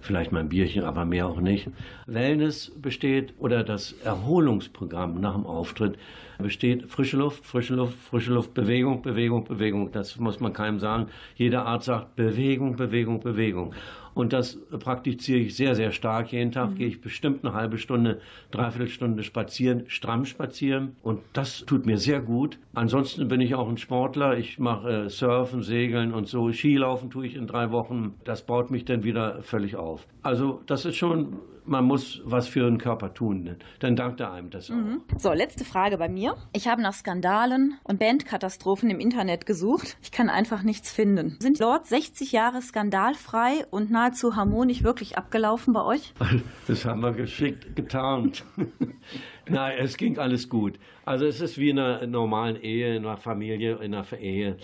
Vielleicht 0.00 0.30
mal 0.30 0.40
ein 0.40 0.48
Bierchen, 0.48 0.84
aber 0.84 1.04
mehr 1.04 1.26
auch 1.26 1.40
nicht. 1.40 1.68
Wellness 2.06 2.70
besteht 2.80 3.34
oder 3.38 3.64
das 3.64 3.92
Erholungsprogramm 4.04 5.20
nach 5.20 5.34
dem 5.34 5.46
Auftritt 5.46 5.98
besteht 6.38 6.90
frische 6.90 7.16
Luft, 7.16 7.44
frische 7.44 7.74
Luft, 7.74 7.98
frische 7.98 8.32
Luft, 8.32 8.54
Bewegung, 8.54 9.02
Bewegung, 9.02 9.44
Bewegung. 9.44 9.90
Das 9.90 10.18
muss 10.18 10.38
man 10.38 10.52
keinem 10.52 10.78
sagen. 10.78 11.06
Jeder 11.34 11.66
Arzt 11.66 11.86
sagt 11.86 12.14
Bewegung, 12.14 12.76
Bewegung, 12.76 13.20
Bewegung. 13.20 13.74
Und 14.16 14.32
das 14.32 14.58
praktiziere 14.78 15.40
ich 15.40 15.54
sehr, 15.54 15.74
sehr 15.74 15.92
stark. 15.92 16.32
Jeden 16.32 16.50
Tag 16.50 16.76
gehe 16.76 16.86
ich 16.86 17.02
bestimmt 17.02 17.44
eine 17.44 17.52
halbe 17.52 17.76
Stunde, 17.76 18.18
dreiviertel 18.50 18.88
Stunde 18.88 19.22
spazieren, 19.22 19.84
stramm 19.88 20.24
spazieren. 20.24 20.96
Und 21.02 21.20
das 21.34 21.66
tut 21.66 21.84
mir 21.84 21.98
sehr 21.98 22.22
gut. 22.22 22.58
Ansonsten 22.72 23.28
bin 23.28 23.42
ich 23.42 23.54
auch 23.54 23.68
ein 23.68 23.76
Sportler. 23.76 24.38
Ich 24.38 24.58
mache 24.58 25.04
äh, 25.04 25.10
Surfen, 25.10 25.62
Segeln 25.62 26.14
und 26.14 26.28
so. 26.28 26.50
Skilaufen 26.50 27.10
tue 27.10 27.26
ich 27.26 27.36
in 27.36 27.46
drei 27.46 27.70
Wochen. 27.72 28.14
Das 28.24 28.46
baut 28.46 28.70
mich 28.70 28.86
dann 28.86 29.04
wieder 29.04 29.42
völlig 29.42 29.76
auf. 29.76 30.06
Also 30.22 30.62
das 30.64 30.86
ist 30.86 30.96
schon, 30.96 31.34
man 31.66 31.84
muss 31.84 32.22
was 32.24 32.48
für 32.48 32.64
den 32.64 32.78
Körper 32.78 33.12
tun. 33.12 33.56
Dann 33.80 33.96
dankt 33.96 34.20
er 34.20 34.32
einem 34.32 34.50
das 34.50 34.70
auch. 34.70 34.74
So, 35.18 35.32
letzte 35.32 35.64
Frage 35.64 35.98
bei 35.98 36.08
mir. 36.08 36.36
Ich 36.52 36.68
habe 36.68 36.82
nach 36.82 36.94
Skandalen 36.94 37.78
und 37.84 37.98
Bandkatastrophen 37.98 38.90
im 38.90 39.00
Internet 39.00 39.46
gesucht. 39.46 39.96
Ich 40.02 40.12
kann 40.12 40.30
einfach 40.30 40.62
nichts 40.62 40.90
finden. 40.90 41.36
Sind 41.40 41.58
Lord 41.58 41.86
60 41.86 42.32
Jahre 42.32 42.62
skandalfrei 42.62 43.64
und 43.70 43.90
nahezu 43.90 44.36
harmonisch 44.36 44.82
wirklich 44.82 45.18
abgelaufen 45.18 45.72
bei 45.72 45.84
euch? 45.84 46.12
Das 46.68 46.84
haben 46.84 47.00
wir 47.00 47.12
geschickt 47.12 47.76
getarnt. 47.76 48.44
Nein, 49.48 49.78
es 49.78 49.96
ging 49.96 50.18
alles 50.18 50.48
gut. 50.48 50.78
Also 51.04 51.24
es 51.26 51.40
ist 51.40 51.58
wie 51.58 51.70
in 51.70 51.78
einer 51.78 52.06
normalen 52.06 52.60
Ehe, 52.60 52.96
in 52.96 53.06
einer 53.06 53.16
Familie, 53.16 53.76
in 53.76 53.94
einer 53.94 54.12
Ehe. 54.18 54.56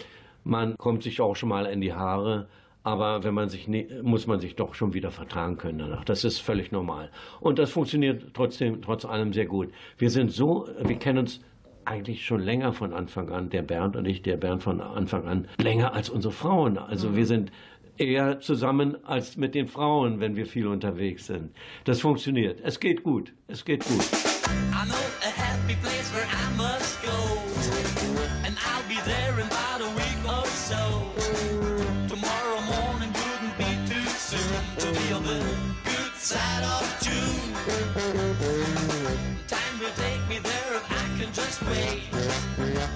Man 0.44 0.76
kommt 0.76 1.04
sich 1.04 1.20
auch 1.20 1.36
schon 1.36 1.48
mal 1.48 1.66
in 1.66 1.80
die 1.80 1.92
Haare, 1.92 2.48
aber 2.84 3.24
wenn 3.24 3.34
man 3.34 3.48
sich 3.48 3.68
ne, 3.68 3.86
muss 4.02 4.26
man 4.26 4.40
sich 4.40 4.56
doch 4.56 4.74
schon 4.74 4.94
wieder 4.94 5.10
vertragen 5.10 5.56
können 5.56 5.78
danach. 5.78 6.04
Das 6.04 6.24
ist 6.24 6.38
völlig 6.38 6.72
normal. 6.72 7.10
Und 7.40 7.58
das 7.58 7.70
funktioniert 7.70 8.34
trotzdem, 8.34 8.82
trotz 8.82 9.04
allem 9.04 9.32
sehr 9.32 9.46
gut. 9.46 9.70
Wir 9.98 10.10
sind 10.10 10.32
so, 10.32 10.68
wir 10.82 10.96
kennen 10.96 11.18
uns 11.18 11.40
eigentlich 11.84 12.24
schon 12.24 12.40
länger 12.40 12.72
von 12.72 12.92
Anfang 12.92 13.30
an, 13.30 13.50
der 13.50 13.62
Bernd 13.62 13.96
und 13.96 14.06
ich, 14.06 14.22
der 14.22 14.36
Bernd 14.36 14.62
von 14.62 14.80
Anfang 14.80 15.26
an, 15.26 15.48
länger 15.58 15.94
als 15.94 16.10
unsere 16.10 16.32
Frauen. 16.32 16.78
Also 16.78 17.16
wir 17.16 17.26
sind 17.26 17.50
eher 17.98 18.40
zusammen 18.40 18.96
als 19.04 19.36
mit 19.36 19.54
den 19.54 19.66
Frauen, 19.66 20.20
wenn 20.20 20.36
wir 20.36 20.46
viel 20.46 20.66
unterwegs 20.66 21.26
sind. 21.26 21.50
Das 21.84 22.00
funktioniert. 22.00 22.60
Es 22.62 22.80
geht 22.80 23.02
gut. 23.02 23.32
Es 23.48 23.64
geht 23.64 23.84
gut. 23.84 24.00
I 24.00 24.84
know 24.86 24.94
a 24.94 25.30
happy 25.30 25.76
place 25.82 26.12
where 26.12 26.24
I 26.24 26.56
must 26.56 26.81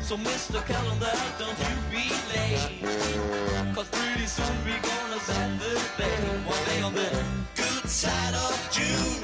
So 0.02 0.16
Mr. 0.16 0.64
Calendar, 0.66 1.12
don't 1.38 1.58
you 1.58 1.76
be 1.90 2.06
late. 2.32 3.74
Cause 3.74 3.88
pretty 3.88 4.26
soon 4.26 4.54
we're 4.64 4.80
gonna 4.80 5.18
set 5.20 5.58
the 5.58 5.72
date. 5.98 6.46
One 6.46 6.64
day 6.66 6.80
on 6.82 6.94
the 6.94 7.08
good 7.56 7.88
side 7.88 8.34
of 8.34 8.54
June. 8.70 9.22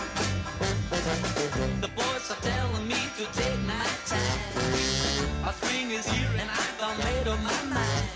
The 1.80 1.88
boys 1.88 2.30
are 2.32 2.40
telling 2.40 2.88
me 2.88 3.00
to 3.18 3.24
take 3.32 3.61
my 3.61 3.86
time. 4.07 5.44
Our 5.44 5.53
spring 5.53 5.90
is 5.92 6.07
here 6.09 6.30
and 6.40 6.50
I've 6.50 6.78
done 6.78 6.98
made 6.98 7.28
up 7.28 7.40
my 7.42 7.62
mind. 7.74 8.09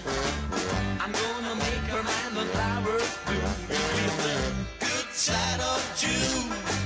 I'm 1.01 1.12
gonna 1.12 1.55
make 1.55 1.87
her 1.93 2.03
mind 2.03 2.37
the 2.37 2.45
flowers 2.53 3.18
bloom. 3.26 3.55
We'll 3.68 4.11
on 4.11 4.18
the 4.26 4.87
good 4.87 5.12
side 5.12 5.61
of 5.61 5.80
June. 5.97 6.86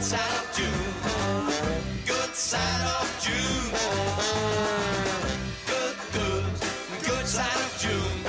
Good 0.00 0.08
side 0.08 0.32
of 0.40 0.56
June. 0.56 2.06
Good 2.06 2.34
side 2.34 2.86
of 3.00 3.06
June. 3.20 3.70
Good, 5.66 5.96
good, 6.16 6.44
good 7.04 7.26
side 7.26 7.60
of 7.66 7.76
June. 7.78 8.22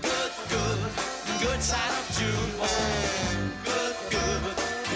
Good, 0.00 0.32
good, 0.48 0.80
good 1.42 1.62
side 1.62 1.92
of 2.00 2.06
June. 2.16 2.52
Good, 3.68 3.96
good, 4.08 4.42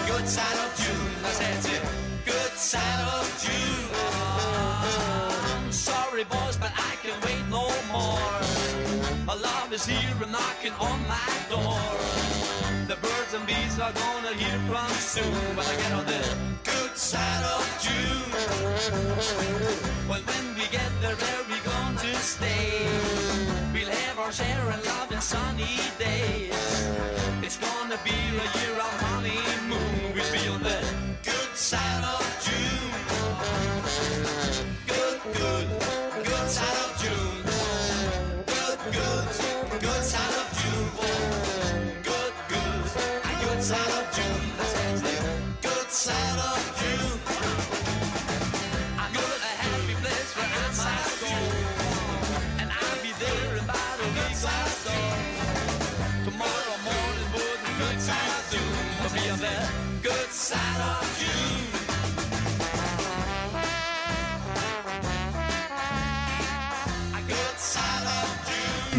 good 0.07 0.27
side 0.27 0.57
of 0.65 0.73
June. 0.81 1.11
That's 1.21 1.69
it. 1.69 1.81
Good 2.25 2.53
side 2.57 3.01
of 3.13 3.25
June. 3.43 3.89
I'm 5.61 5.71
Sorry, 5.71 6.23
boys, 6.23 6.57
but 6.57 6.71
I 6.75 6.95
can 7.03 7.13
wait 7.21 7.43
no 7.51 7.69
more. 7.91 8.33
My 9.27 9.35
love 9.35 9.71
is 9.71 9.85
here 9.85 10.17
and 10.23 10.31
knocking 10.31 10.73
on 10.79 11.07
my 11.07 11.29
door. 11.51 12.36
The 12.87 12.95
birds 12.95 13.33
and 13.33 13.45
bees 13.45 13.77
are 13.79 13.91
gonna 13.91 14.33
hear 14.33 14.57
from 14.69 14.89
soon 14.91 15.33
when 15.57 15.65
I 15.65 15.75
get 15.75 15.91
on 15.91 16.05
the 16.05 16.23
good 16.63 16.95
side 16.95 17.43
of 17.43 17.67
June. 17.83 18.31
Well, 20.07 20.21
when 20.21 20.55
we 20.55 20.65
get 20.71 20.89
there, 21.01 21.17
where 21.17 21.43
we 21.49 21.59
going 21.67 21.97
to 21.97 22.15
stay? 22.15 22.87
We'll 23.73 23.89
have 23.89 24.19
our 24.19 24.31
share 24.31 24.69
of 24.69 24.85
love 24.85 25.11
and 25.11 25.21
sunny 25.21 25.81
days. 25.99 26.87
It's 27.43 27.57
gonna 27.57 27.99
be 28.05 28.15
a 28.15 28.47
year 28.57 28.77
of 28.79 28.93
honeymoon. 29.03 30.13
We'll 30.15 30.31
be 30.31 30.47
on 30.47 30.63
the 30.63 30.79
good 31.23 31.57
side 31.57 32.05
of 32.05 32.26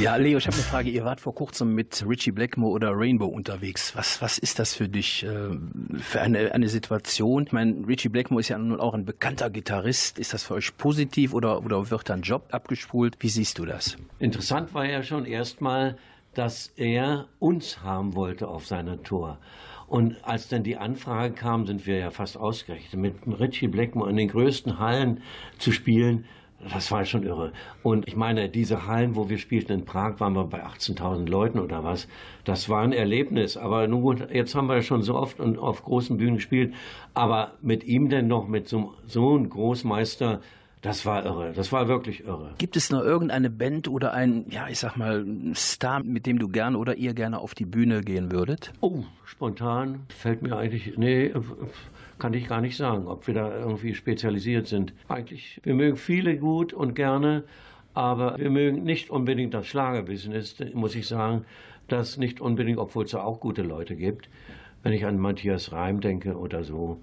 Ja, 0.01 0.15
Leo, 0.15 0.39
ich 0.39 0.47
habe 0.47 0.55
eine 0.55 0.65
Frage. 0.65 0.91
Ihr 0.91 1.05
wart 1.05 1.21
vor 1.21 1.35
kurzem 1.35 1.75
mit 1.75 2.05
Richie 2.09 2.31
Blackmore 2.31 2.71
oder 2.71 2.93
Rainbow 2.95 3.27
unterwegs. 3.27 3.97
Was, 3.97 4.23
was 4.23 4.39
ist 4.39 4.61
das 4.61 4.73
für 4.73 4.89
dich 4.89 5.25
äh, 5.25 5.59
für 5.99 6.21
eine, 6.21 6.53
eine 6.55 6.69
Situation? 6.69 7.47
Ich 7.47 7.53
meine, 7.53 7.85
Richie 7.85 8.09
Blackmore 8.09 8.41
ist 8.41 8.49
ja 8.49 8.59
nun 8.59 8.79
auch 8.79 8.95
ein 8.95 9.05
bekannter 9.05 9.51
Gitarrist. 9.51 10.21
Ist 10.21 10.33
das 10.33 10.45
für 10.45 10.55
euch 10.55 10.77
positiv 10.77 11.35
oder, 11.35 11.65
oder 11.65 11.91
wird 11.91 12.09
da 12.09 12.15
ein 12.15 12.23
Job 12.23 12.47
abgespult? 12.53 13.17
Wie 13.19 13.29
siehst 13.29 13.59
du 13.59 13.65
das? 13.65 13.97
Interessant 14.21 14.73
war 14.73 14.87
ja 14.87 15.03
schon 15.03 15.27
erstmal, 15.27 15.97
dass 16.33 16.73
er 16.77 17.27
uns 17.41 17.83
haben 17.83 18.15
wollte 18.15 18.47
auf 18.47 18.69
seiner 18.69 19.03
Tour. 19.03 19.39
Und 19.89 20.17
als 20.23 20.47
dann 20.47 20.63
die 20.63 20.77
Anfrage 20.77 21.35
kam, 21.35 21.67
sind 21.67 21.87
wir 21.87 21.97
ja 21.97 22.11
fast 22.13 22.37
ausgerechnet, 22.37 22.95
mit 23.27 23.41
Richie 23.41 23.67
Blackmore 23.67 24.11
in 24.11 24.17
den 24.17 24.29
größten 24.29 24.79
Hallen 24.79 25.23
zu 25.59 25.73
spielen. 25.73 26.27
Das 26.61 26.91
war 26.91 27.05
schon 27.05 27.23
irre. 27.23 27.53
Und 27.85 28.09
ich 28.09 28.17
meine, 28.17 28.49
diese 28.49 28.87
Hallen, 28.87 29.15
wo 29.15 29.29
wir 29.29 29.39
spielten 29.39 29.73
in 29.73 29.85
Prag, 29.85 30.19
waren 30.19 30.35
wir 30.35 30.45
bei 30.45 30.65
18.000 30.65 31.29
Leuten 31.29 31.61
oder 31.61 31.85
was. 31.85 32.09
Das 32.45 32.69
war 32.69 32.83
ein 32.83 32.93
Erlebnis. 32.93 33.57
Aber 33.57 33.87
nun 33.87 34.03
gut, 34.03 34.29
jetzt 34.33 34.55
haben 34.55 34.69
wir 34.69 34.83
schon 34.83 35.03
so 35.03 35.15
oft 35.15 35.39
und 35.39 35.59
auf 35.59 35.85
großen 35.85 36.17
Bühnen 36.17 36.37
gespielt. 36.37 36.75
Aber 37.15 37.53
mit 37.63 37.85
ihm 37.85 38.09
denn 38.09 38.27
noch, 38.27 38.49
mit 38.49 38.69
so, 38.69 38.95
so 39.07 39.35
einem 39.35 39.49
Großmeister, 39.49 40.41
Das 40.81 41.05
war 41.05 41.25
irre. 41.25 41.53
Das 41.55 41.73
war 41.73 41.89
wirklich 41.89 42.25
irre. 42.25 42.55
Gibt 42.59 42.77
es 42.77 42.91
noch 42.91 43.03
irgendeine 43.03 43.51
Band 43.51 43.89
oder 43.89 44.13
ein, 44.13 44.47
ja, 44.49 44.69
ich 44.69 44.79
sag 44.79 44.97
mal, 44.97 45.25
Star, 45.55 46.03
mit 46.05 46.25
dem 46.25 46.39
du 46.39 46.49
gerne 46.49 46.79
oder 46.79 46.95
ihr 46.97 47.15
gerne 47.15 47.39
auf 47.41 47.55
die 47.55 47.65
Bühne 47.67 48.01
gehen 48.03 48.31
würdet? 48.31 48.73
Oh, 48.81 49.03
spontan 49.25 50.01
fällt 50.09 50.43
mir 50.43 50.57
eigentlich, 50.57 50.97
nee, 50.97 51.27
äh, 51.27 51.41
kann 52.19 52.35
ich 52.35 52.49
gar 52.49 52.61
nicht 52.61 52.77
sagen, 52.77 53.07
ob 53.07 53.27
wir 53.27 53.35
da 53.35 53.57
irgendwie 53.57 53.95
spezialisiert 53.95 54.67
sind. 54.67 54.93
Eigentlich, 55.09 55.61
wir 55.63 55.75
mögen 55.75 55.97
viele 55.97 56.37
gut 56.37 56.73
und 56.73 56.95
gerne, 56.95 57.45
aber 57.95 58.39
wir 58.39 58.51
mögen 58.51 58.83
nicht 58.85 59.11
unbedingt 59.11 59.55
das 59.55 59.67
Schlagerbusiness, 59.67 60.57
muss 60.75 60.95
ich 60.95 61.07
sagen. 61.07 61.45
Das 61.89 62.19
nicht 62.19 62.41
unbedingt, 62.41 62.79
obwohl 62.79 63.05
es 63.05 63.13
da 63.13 63.23
auch 63.23 63.41
gute 63.41 63.63
Leute 63.63 63.97
gibt. 63.97 64.29
Wenn 64.83 64.93
ich 64.93 65.07
an 65.07 65.19
Matthias 65.19 65.73
Reim 65.73 66.01
denke 66.01 66.37
oder 66.37 66.63
so. 66.63 67.01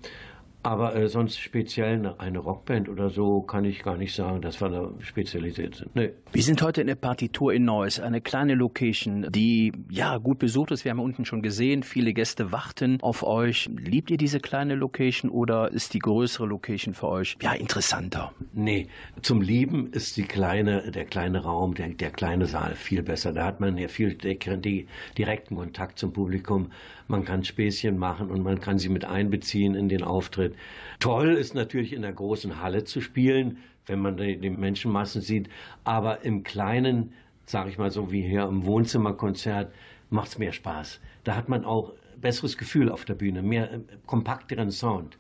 Aber 0.66 0.96
äh, 0.96 1.08
sonst 1.08 1.38
speziell 1.38 1.94
eine, 1.94 2.20
eine 2.20 2.40
Rockband 2.40 2.90
oder 2.90 3.10
so 3.10 3.42
kann 3.42 3.66
ich 3.66 3.84
gar 3.84 3.98
nicht 3.98 4.16
sagen, 4.16 4.42
dass 4.42 4.60
wir 4.62 4.70
da 4.70 4.90
spezialisiert 5.00 5.76
sind. 5.76 5.96
Nee. 5.96 6.12
Wir 6.32 6.42
sind 6.42 6.62
heute 6.64 6.82
in 6.82 6.88
der 6.88 6.96
Partitur 6.96 7.54
in 7.54 7.66
Neuss, 7.66 8.00
eine 8.00 8.20
kleine 8.20 8.56
Location, 8.56 9.28
die 9.30 9.72
ja 9.90 10.18
gut 10.18 10.40
besucht 10.40 10.72
ist. 10.72 10.84
Wir 10.84 10.92
haben 10.92 11.00
unten 11.00 11.24
schon 11.24 11.44
gesehen, 11.44 11.84
viele 11.84 12.14
Gäste 12.14 12.52
warten 12.52 12.98
auf 13.02 13.22
euch. 13.22 13.70
Liebt 13.78 14.10
ihr 14.10 14.18
diese 14.18 14.40
kleine 14.40 14.74
Location 14.74 15.30
oder 15.30 15.72
ist 15.72 15.94
die 15.94 16.00
größere 16.00 16.48
Location 16.48 16.96
für 16.96 17.10
euch 17.10 17.38
ja 17.42 17.54
interessanter? 17.54 18.32
Nee, 18.54 18.88
zum 19.22 19.42
Lieben 19.42 19.92
ist 19.92 20.18
die 20.18 20.24
kleine, 20.24 20.92
der 20.92 21.06
kleine 21.06 21.44
Raum, 21.44 21.76
der, 21.76 21.90
der 21.90 22.10
kleine 22.10 22.48
Saal 22.48 22.74
viel 22.76 23.04
besser. 23.04 23.34
Da 23.34 23.46
hat 23.46 23.60
man 23.60 23.78
ja 23.78 23.88
viel 23.88 24.16
die, 24.16 24.88
direkten 25.18 25.56
Kontakt 25.56 26.00
zum 26.00 26.12
Publikum. 26.12 26.72
Man 27.08 27.24
kann 27.24 27.44
Späßchen 27.44 27.98
machen 27.98 28.32
und 28.32 28.42
man 28.42 28.60
kann 28.60 28.80
sie 28.80 28.90
mit 28.90 29.06
einbeziehen 29.06 29.76
in 29.76 29.90
den 29.90 30.04
Auftritt. 30.04 30.55
Toll 31.00 31.36
ist 31.36 31.54
natürlich 31.54 31.94
in 31.94 32.02
der 32.02 32.14
großen 32.14 32.62
Halle 32.62 32.84
zu 32.84 33.02
spielen, 33.02 33.58
wenn 33.86 34.00
man 34.00 34.18
die, 34.18 34.50
Menschenmassen 34.50 35.22
sieht. 35.22 35.50
Aber 35.84 36.24
im 36.24 36.44
Kleinen, 36.44 37.14
sage 37.46 37.70
ich 37.70 37.78
mal 37.78 37.92
so 37.92 38.12
wie 38.12 38.22
hier 38.22 38.44
im 38.44 38.66
Wohnzimmerkonzert, 38.66 39.74
macht 40.10 40.30
es 40.30 40.38
mehr 40.38 40.54
Spaß. 40.54 41.00
Da 41.24 41.36
hat 41.36 41.50
man 41.50 41.66
auch 41.66 41.94
besseres 42.20 42.58
Gefühl 42.58 42.90
auf 42.90 43.06
der 43.06 43.16
Bühne, 43.16 43.42
mehr 43.42 43.72
äh, 43.72 43.80
kompakteren 44.06 44.72
Sound. 44.72 45.18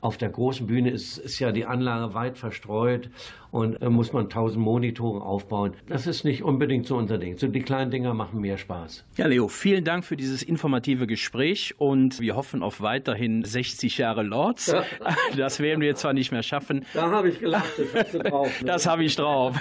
Auf 0.00 0.16
der 0.16 0.28
großen 0.28 0.66
Bühne 0.66 0.90
ist, 0.90 1.18
ist 1.18 1.38
ja 1.40 1.50
die 1.50 1.64
Anlage 1.66 2.14
weit 2.14 2.38
verstreut 2.38 3.10
und 3.50 3.82
äh, 3.82 3.88
muss 3.88 4.12
man 4.12 4.28
tausend 4.28 4.62
Monitore 4.62 5.22
aufbauen. 5.22 5.72
Das 5.88 6.06
ist 6.06 6.24
nicht 6.24 6.44
unbedingt 6.44 6.86
so 6.86 6.96
unser 6.96 7.18
Ding. 7.18 7.36
So 7.36 7.48
die 7.48 7.62
kleinen 7.62 7.90
Dinger 7.90 8.14
machen 8.14 8.40
mehr 8.40 8.58
Spaß. 8.58 9.04
Ja, 9.16 9.26
Leo, 9.26 9.48
vielen 9.48 9.84
Dank 9.84 10.04
für 10.04 10.16
dieses 10.16 10.42
informative 10.44 11.06
Gespräch 11.08 11.74
und 11.78 12.20
wir 12.20 12.36
hoffen 12.36 12.62
auf 12.62 12.80
weiterhin 12.80 13.42
60 13.44 13.98
Jahre 13.98 14.22
Lords. 14.22 14.68
Ja. 14.68 14.84
Das 15.36 15.60
werden 15.60 15.80
wir 15.80 15.94
zwar 15.94 16.12
nicht 16.12 16.32
mehr 16.32 16.42
schaffen. 16.42 16.84
Da 16.94 17.10
habe 17.10 17.28
ich 17.28 17.40
gelacht, 17.40 17.72
das 17.76 17.94
hast 17.94 18.14
du 18.14 18.18
drauf. 18.20 18.60
Ne? 18.62 18.66
Das 18.66 18.86
habe 18.86 19.04
ich 19.04 19.16
drauf. 19.16 19.56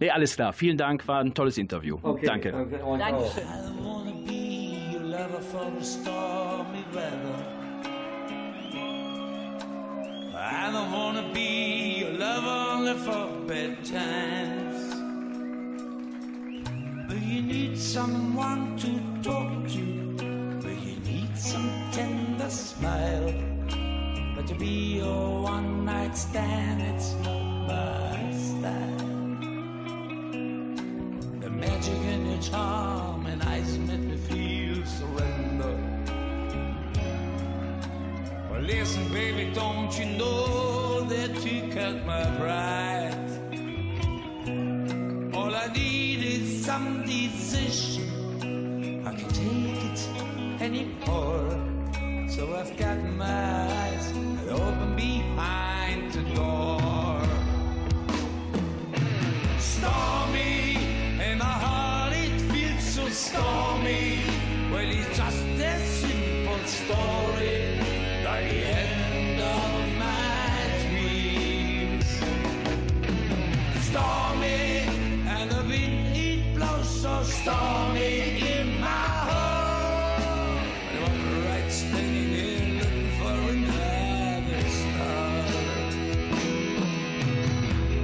Nee, 0.00 0.10
alles 0.10 0.36
klar. 0.36 0.52
Vielen 0.52 0.76
Dank, 0.76 1.06
war 1.08 1.20
ein 1.20 1.34
tolles 1.34 1.58
Interview. 1.58 1.98
okay, 2.02 2.26
Danke. 2.26 2.52
Und 2.84 3.02
auch. 3.02 3.36
I 3.36 3.40
wanna 3.82 4.12
be 4.26 4.94
your 4.94 5.02
lover 5.04 5.40
for 5.40 5.66
stormy 5.82 6.84
weather. 6.92 7.57
I 10.50 10.70
don't 10.72 10.90
wanna 10.90 11.30
be 11.34 12.00
your 12.00 12.12
lover 12.12 12.72
only 12.72 12.94
for 12.94 13.28
bad 13.46 13.84
times. 13.84 14.94
But 17.06 17.20
you 17.20 17.42
need 17.42 17.78
someone 17.78 18.76
to 18.78 18.90
talk 19.22 19.68
to. 19.74 19.84
But 20.62 20.76
you 20.86 20.96
need 21.04 21.36
some 21.36 21.70
tender 21.92 22.48
smile. 22.48 23.30
But 24.34 24.46
to 24.46 24.54
be 24.54 24.96
your 25.00 25.42
one 25.42 25.84
night 25.84 26.16
stand, 26.16 26.80
it's 26.80 27.12
not 27.24 27.42
my 27.68 28.27
don't 39.54 39.98
you 39.98 40.06
know 40.18 41.02
that 41.04 41.44
you 41.44 41.72
cut 41.72 42.04
my 42.04 42.24
pride? 42.36 43.14
All 45.34 45.54
I 45.54 45.68
need 45.74 46.22
is 46.22 46.64
some 46.64 47.04
decision. 47.04 49.02
I 49.06 49.14
can 49.14 49.28
take 49.28 49.84
it 49.84 50.62
anymore. 50.62 51.48
So 52.28 52.54
I've 52.54 52.76
got 52.76 52.98
my 53.16 53.26
eyes 53.26 54.12
open 54.50 54.96
behind 54.96 56.12
the 56.12 56.22
door. 56.34 57.22
Stormy, 59.58 60.76
and 61.20 61.38
my 61.38 61.44
heart 61.44 62.12
it 62.12 62.40
feels 62.52 62.84
so 62.84 63.08
stormy. 63.08 64.20
Well, 64.70 64.88
it's 64.88 65.16
just 65.16 65.38
a 65.38 65.78
simple 66.00 66.64
story, 66.66 67.27
on 77.48 77.94
the 77.94 78.40
foreign 83.18 83.64
streets 83.66 84.76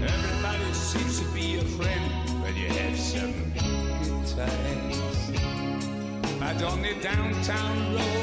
Everybody 0.02 0.72
seems 0.72 1.20
to 1.20 1.26
be 1.34 1.56
a 1.56 1.62
friend 1.62 2.42
but 2.42 2.54
you 2.56 2.68
have 2.68 2.98
some 2.98 3.34
unkindness 3.58 5.30
Madonna 6.40 6.94
downtown 7.00 7.94
road, 7.94 8.13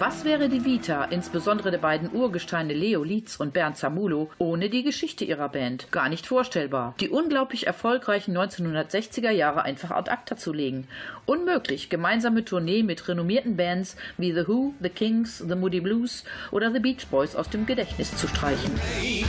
Was 0.00 0.24
wäre 0.24 0.48
die 0.48 0.64
Vita, 0.64 1.04
insbesondere 1.04 1.70
der 1.70 1.76
beiden 1.76 2.10
Urgesteine 2.10 2.72
Leo 2.72 3.04
Lietz 3.04 3.36
und 3.36 3.52
Bernd 3.52 3.76
Samulo, 3.76 4.30
ohne 4.38 4.70
die 4.70 4.82
Geschichte 4.82 5.26
ihrer 5.26 5.50
Band? 5.50 5.92
Gar 5.92 6.08
nicht 6.08 6.26
vorstellbar. 6.26 6.94
Die 7.00 7.10
unglaublich 7.10 7.66
erfolgreichen 7.66 8.34
1960er 8.34 9.28
Jahre 9.28 9.62
einfach 9.62 9.90
ad 9.90 10.10
acta 10.10 10.38
zu 10.38 10.54
legen. 10.54 10.88
Unmöglich, 11.26 11.90
gemeinsame 11.90 12.46
Tournee 12.46 12.82
mit 12.82 13.08
renommierten 13.08 13.58
Bands 13.58 13.94
wie 14.16 14.32
The 14.32 14.48
Who, 14.48 14.72
The 14.80 14.88
Kings, 14.88 15.36
The 15.36 15.54
Moody 15.54 15.80
Blues 15.80 16.24
oder 16.50 16.72
The 16.72 16.80
Beach 16.80 17.06
Boys 17.10 17.36
aus 17.36 17.50
dem 17.50 17.66
Gedächtnis 17.66 18.16
zu 18.16 18.26
streichen. 18.26 18.72
Comes 18.72 19.19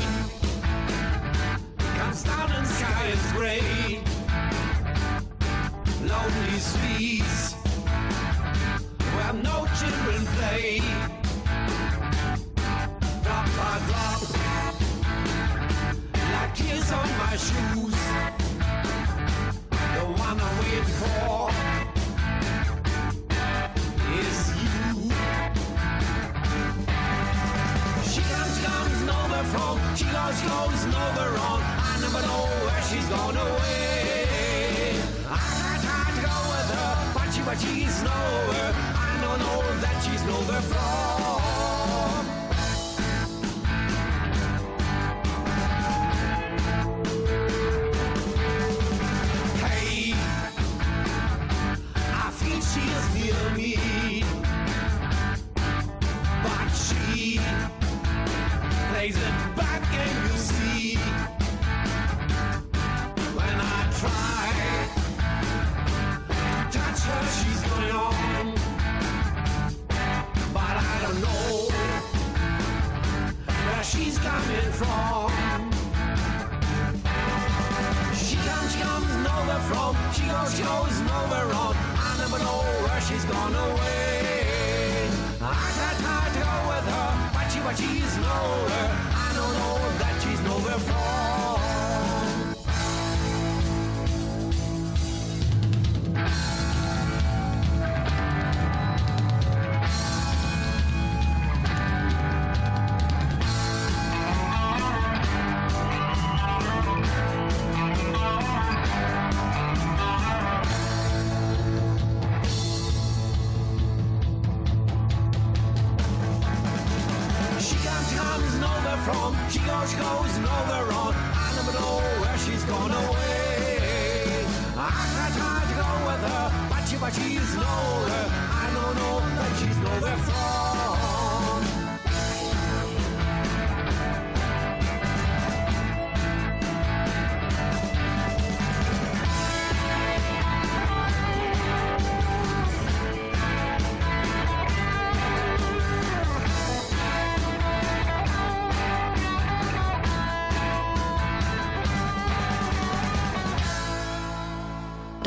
but 37.52 37.60
she's 37.60 38.02
nowhere. 38.02 38.72
I 38.96 39.20
don't 39.22 39.40
know 39.40 39.62
that 39.82 40.02
she's 40.04 40.24
nowhere 40.24 40.62
from. 40.62 41.41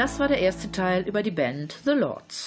Das 0.05 0.19
war 0.19 0.29
der 0.29 0.39
erste 0.39 0.71
Teil 0.71 1.09
über 1.09 1.23
die 1.23 1.31
Band 1.31 1.79
The 1.87 1.93
Lords. 1.93 2.44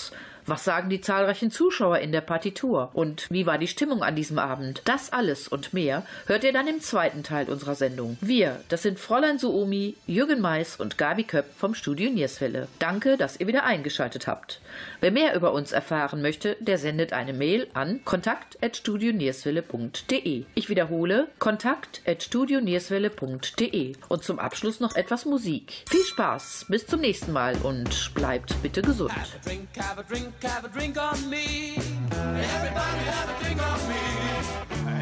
Was 0.47 0.63
sagen 0.63 0.89
die 0.89 1.01
zahlreichen 1.01 1.51
Zuschauer 1.51 1.99
in 1.99 2.13
der 2.13 2.21
Partitur? 2.21 2.89
Und 2.93 3.27
wie 3.29 3.45
war 3.45 3.57
die 3.57 3.67
Stimmung 3.67 4.01
an 4.01 4.15
diesem 4.15 4.39
Abend? 4.39 4.81
Das 4.85 5.11
alles 5.11 5.49
und 5.49 5.73
mehr 5.73 6.03
hört 6.25 6.45
ihr 6.45 6.53
dann 6.53 6.69
im 6.69 6.79
zweiten 6.79 7.21
Teil 7.21 7.49
unserer 7.49 7.75
Sendung. 7.75 8.17
Wir, 8.21 8.61
das 8.69 8.81
sind 8.81 8.97
Fräulein 8.97 9.39
Suomi, 9.39 9.97
Jürgen 10.05 10.39
Mais 10.39 10.77
und 10.77 10.97
Gabi 10.97 11.25
Köpp 11.25 11.47
vom 11.57 11.75
Studio 11.75 12.09
Nierswelle. 12.09 12.69
Danke, 12.79 13.17
dass 13.17 13.41
ihr 13.41 13.47
wieder 13.47 13.65
eingeschaltet 13.65 14.27
habt. 14.27 14.61
Wer 15.01 15.11
mehr 15.11 15.35
über 15.35 15.51
uns 15.51 15.73
erfahren 15.73 16.21
möchte, 16.21 16.55
der 16.61 16.77
sendet 16.77 17.11
eine 17.11 17.33
Mail 17.33 17.67
an 17.73 17.99
kontakt.studionierswelle.de. 18.05 20.45
Ich 20.55 20.69
wiederhole, 20.69 21.27
kontakt.studionierswelle.de. 21.39 23.95
Und 24.07 24.23
zum 24.23 24.39
Abschluss 24.39 24.79
noch 24.79 24.95
etwas 24.95 25.25
Musik. 25.25 25.83
Viel 25.89 26.05
Spaß, 26.05 26.67
bis 26.69 26.87
zum 26.87 27.01
nächsten 27.01 27.33
Mal 27.33 27.57
und 27.63 28.13
bleibt 28.13 28.55
bitte 28.63 28.81
gesund. 28.81 29.13
Have 29.13 29.35
a 29.35 29.39
drink, 29.43 29.67
have 29.77 29.99
a 29.99 30.03
drink, 30.03 30.36
have 30.43 30.65
a 30.65 30.69
drink 30.69 30.97
on 30.97 31.29
me. 31.29 31.75
Everybody 32.11 33.03
have 33.05 33.29
a 33.29 33.43
drink 33.43 33.61
on 33.61 33.79
me. 33.89 33.95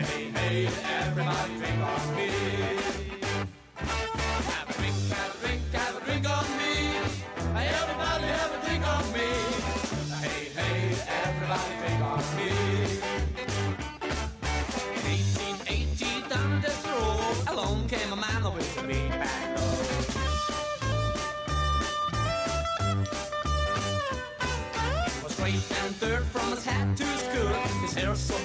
Hey, 0.06 0.32
hey, 0.32 0.70
everybody 1.02 1.58
drink 1.58 1.80
on 1.80 2.16
me. 2.16 2.75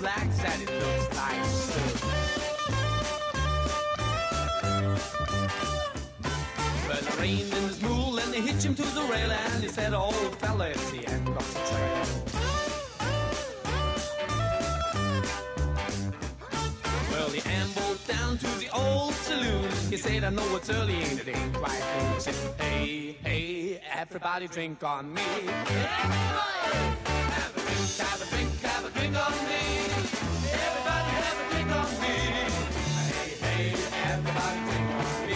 Hair 0.01 0.21
so 0.21 0.23
black 0.23 0.29
that 0.43 0.61
it 0.61 0.71
looks 0.71 1.17
like 1.17 1.45
soot. 1.45 2.05
Well, 6.89 6.99
it 6.99 7.21
rained 7.21 7.55
in 7.55 7.63
his 7.65 7.83
mule 7.83 8.19
and 8.19 8.33
they 8.33 8.41
hitched 8.41 8.65
him 8.65 8.75
to 8.75 8.83
the 8.83 9.03
rail 9.03 9.31
and 9.31 9.63
he 9.63 9.69
said, 9.69 9.95
oh, 9.95 10.05
"Old 10.05 10.37
fella, 10.37 10.69
it's 10.69 10.91
the 10.91 11.07
end 11.07 11.29
of 11.29 11.55
the 11.55 11.61
trail." 11.71 12.00
He 19.91 19.97
said, 19.97 20.23
I 20.23 20.31
know 20.31 20.55
it's 20.55 20.71
early 20.71 21.03
and 21.03 21.19
it 21.19 21.27
ain't 21.27 21.53
quite 21.53 21.83
noon. 21.99 22.15
He 22.15 22.21
said, 22.21 22.35
Hey, 22.61 23.17
hey, 23.25 23.81
everybody 23.93 24.47
drink 24.47 24.85
on 24.85 25.13
me. 25.13 25.21
Have 25.21 25.51
a 27.57 27.61
drink, 27.61 27.99
have 27.99 28.23
a 28.23 28.27
drink, 28.31 28.61
have 28.63 28.85
a 28.85 28.91
drink 28.91 29.17
on 29.17 29.33
me. 29.51 29.63
Everybody 30.47 31.11
have 31.19 31.39
a 31.43 31.45
drink 31.51 31.71
on 31.75 31.91
me. 32.01 32.15
Hey, 33.11 33.35
hey, 33.43 33.75
everybody 34.07 34.61
drink 34.71 34.89
on 34.95 35.07
me. 35.27 35.35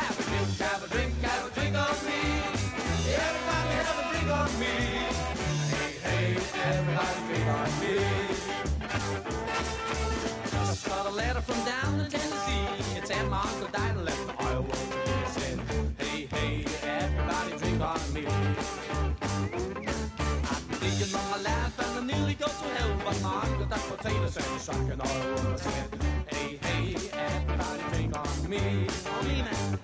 Have 0.00 0.16
a 0.16 0.24
drink, 0.24 0.48
have 0.56 0.82
a 0.82 0.88
drink, 0.88 1.12
have 1.20 1.44
a 1.44 1.54
drink 1.54 1.76
on 1.76 1.94
me. 2.06 2.20
Everybody 3.12 3.72
have 3.76 3.98
a 4.00 4.08
drink 4.08 4.30
on 4.32 4.48
me. 4.58 4.74
Hey, 5.68 6.00
hey, 6.00 6.40
everybody 6.64 7.20
drink 7.28 7.46
on 7.46 7.68
me. 7.80 7.92
Just 10.72 10.88
got 10.88 11.04
a 11.04 11.10
letter 11.10 11.42
from 11.42 11.62
down 11.66 12.00
in 12.00 12.10
Tennessee. 12.10 12.96
It 12.96 13.06
said 13.06 13.28
my 13.28 13.42
uncle 13.42 13.68
died 13.68 13.94
and 13.94 14.06
left 14.06 14.26
the 14.26 14.32
oil 14.42 14.64
It 14.70 15.28
said, 15.28 15.60
hey, 15.98 16.24
hey, 16.24 16.64
everybody 16.82 17.58
drink 17.58 17.82
on 17.82 18.00
me. 18.14 18.24
I 18.24 18.32
believe 20.70 20.96
Thinking 20.96 21.12
my 21.12 21.36
life 21.42 21.78
and 21.78 21.98
I 21.98 22.16
nearly 22.16 22.34
go 22.36 22.46
to 22.46 22.52
hell, 22.52 22.96
but 23.04 23.20
my 23.20 23.44
got 23.58 23.68
that 23.68 23.80
potato 23.80 24.28
said 24.30 24.60
shocking 24.62 24.98
all 24.98 25.52
I 25.52 25.56
said, 25.56 25.88
hey, 26.30 26.58
hey, 26.62 26.96
everybody 27.12 27.82
drink 27.92 28.16
on 28.16 28.48
me, 28.48 28.88
on 29.12 29.28
me 29.28 29.42
now. 29.42 29.78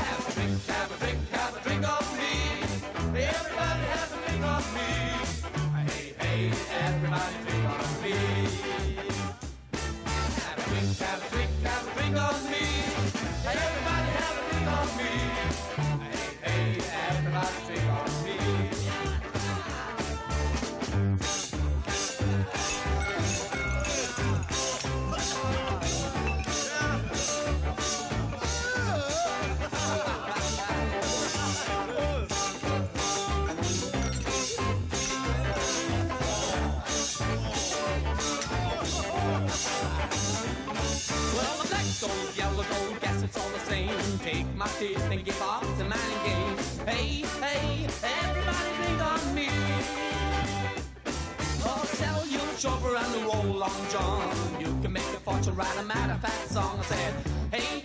Have 0.00 0.28
a 0.28 0.32
drink, 0.32 0.64
have 0.64 0.90
a 0.92 1.04
drink, 1.04 1.18
have 1.28 1.56
a 1.58 1.60
drink 1.60 1.84
on 1.86 2.04
me. 2.16 2.32
Everybody 3.20 3.84
have 3.92 4.12
a 4.16 4.18
drink 4.26 4.44
on 4.46 4.64
me. 4.72 4.88
Hey, 5.76 6.14
hey, 6.18 6.52
everybody 6.88 7.36
drink 7.46 7.59
Have 11.00 11.26
a 11.26 11.30
drink, 11.30 11.50
have 11.64 11.88
a 11.88 11.98
drink, 11.98 12.16
on 12.16 12.50
me. 12.50 12.69
My 44.60 44.66
tip 44.78 44.98
and 45.10 45.24
give 45.24 45.40
off 45.40 45.66
the 45.78 45.84
man 45.84 46.12
game. 46.22 46.56
Hey, 46.86 47.24
hey, 47.40 47.86
everybody 47.86 48.70
drink 48.76 49.00
on 49.00 49.34
me. 49.34 49.48
Oh, 51.64 51.82
sell 51.86 52.26
you 52.26 52.38
the 52.38 52.60
chopper 52.60 52.94
and 52.94 53.14
the 53.14 53.20
roll 53.20 53.54
long 53.56 53.80
john. 53.90 54.20
You 54.60 54.66
can 54.82 54.92
make 54.92 55.10
a 55.16 55.20
fortune, 55.24 55.54
write 55.56 55.78
a 55.78 55.82
matter 55.82 56.18
fact 56.20 56.50
song. 56.50 56.78
I 56.78 56.82
said, 56.82 57.14
hey, 57.50 57.84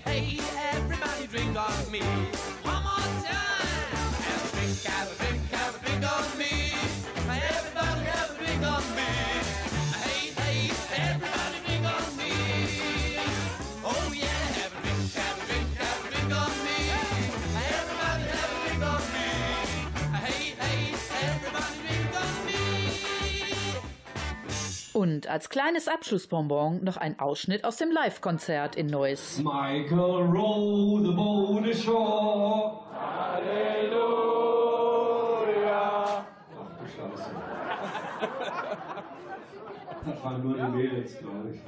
Als 25.27 25.49
kleines 25.49 25.87
Abschlussbonbon 25.87 26.83
noch 26.83 26.97
ein 26.97 27.19
Ausschnitt 27.19 27.63
aus 27.63 27.77
dem 27.77 27.91
Live-Konzert 27.91 28.75
in 28.75 28.87
Neuss. 28.87 29.39
Michael 29.39 30.23
row 30.23 30.99
the 31.03 31.11
boat 31.11 31.65
ashore. 31.67 32.79
Halleluja. 32.93 33.95
Ach 36.13 36.69
du 36.79 36.85
Scheiße. 36.85 37.29
Das 40.05 40.23
waren 40.23 40.43
nur 40.43 40.55
die 40.55 40.77
Mädels, 40.77 41.17
glaube 41.19 41.49
ich. 41.53 41.59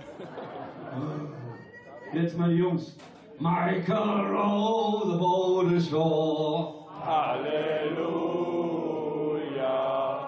Jetzt 2.14 2.38
mal 2.38 2.50
die 2.50 2.58
Jungs. 2.58 2.96
Michael 3.40 4.36
row 4.36 5.04
the 5.06 5.18
boat 5.18 5.74
ashore. 5.74 6.74
Halleluja. 7.06 8.57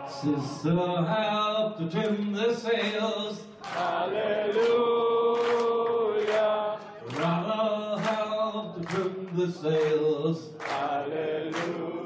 Sister, 0.09 1.05
help 1.05 1.77
to 1.77 1.89
trim 1.89 2.33
the 2.33 2.53
sails. 2.53 3.43
Hallelujah. 3.61 4.49
Brother, 7.09 8.01
help 8.01 8.75
to 8.75 8.81
trim 8.85 9.29
the 9.33 9.51
sails. 9.51 10.49
Hallelujah. 10.59 11.99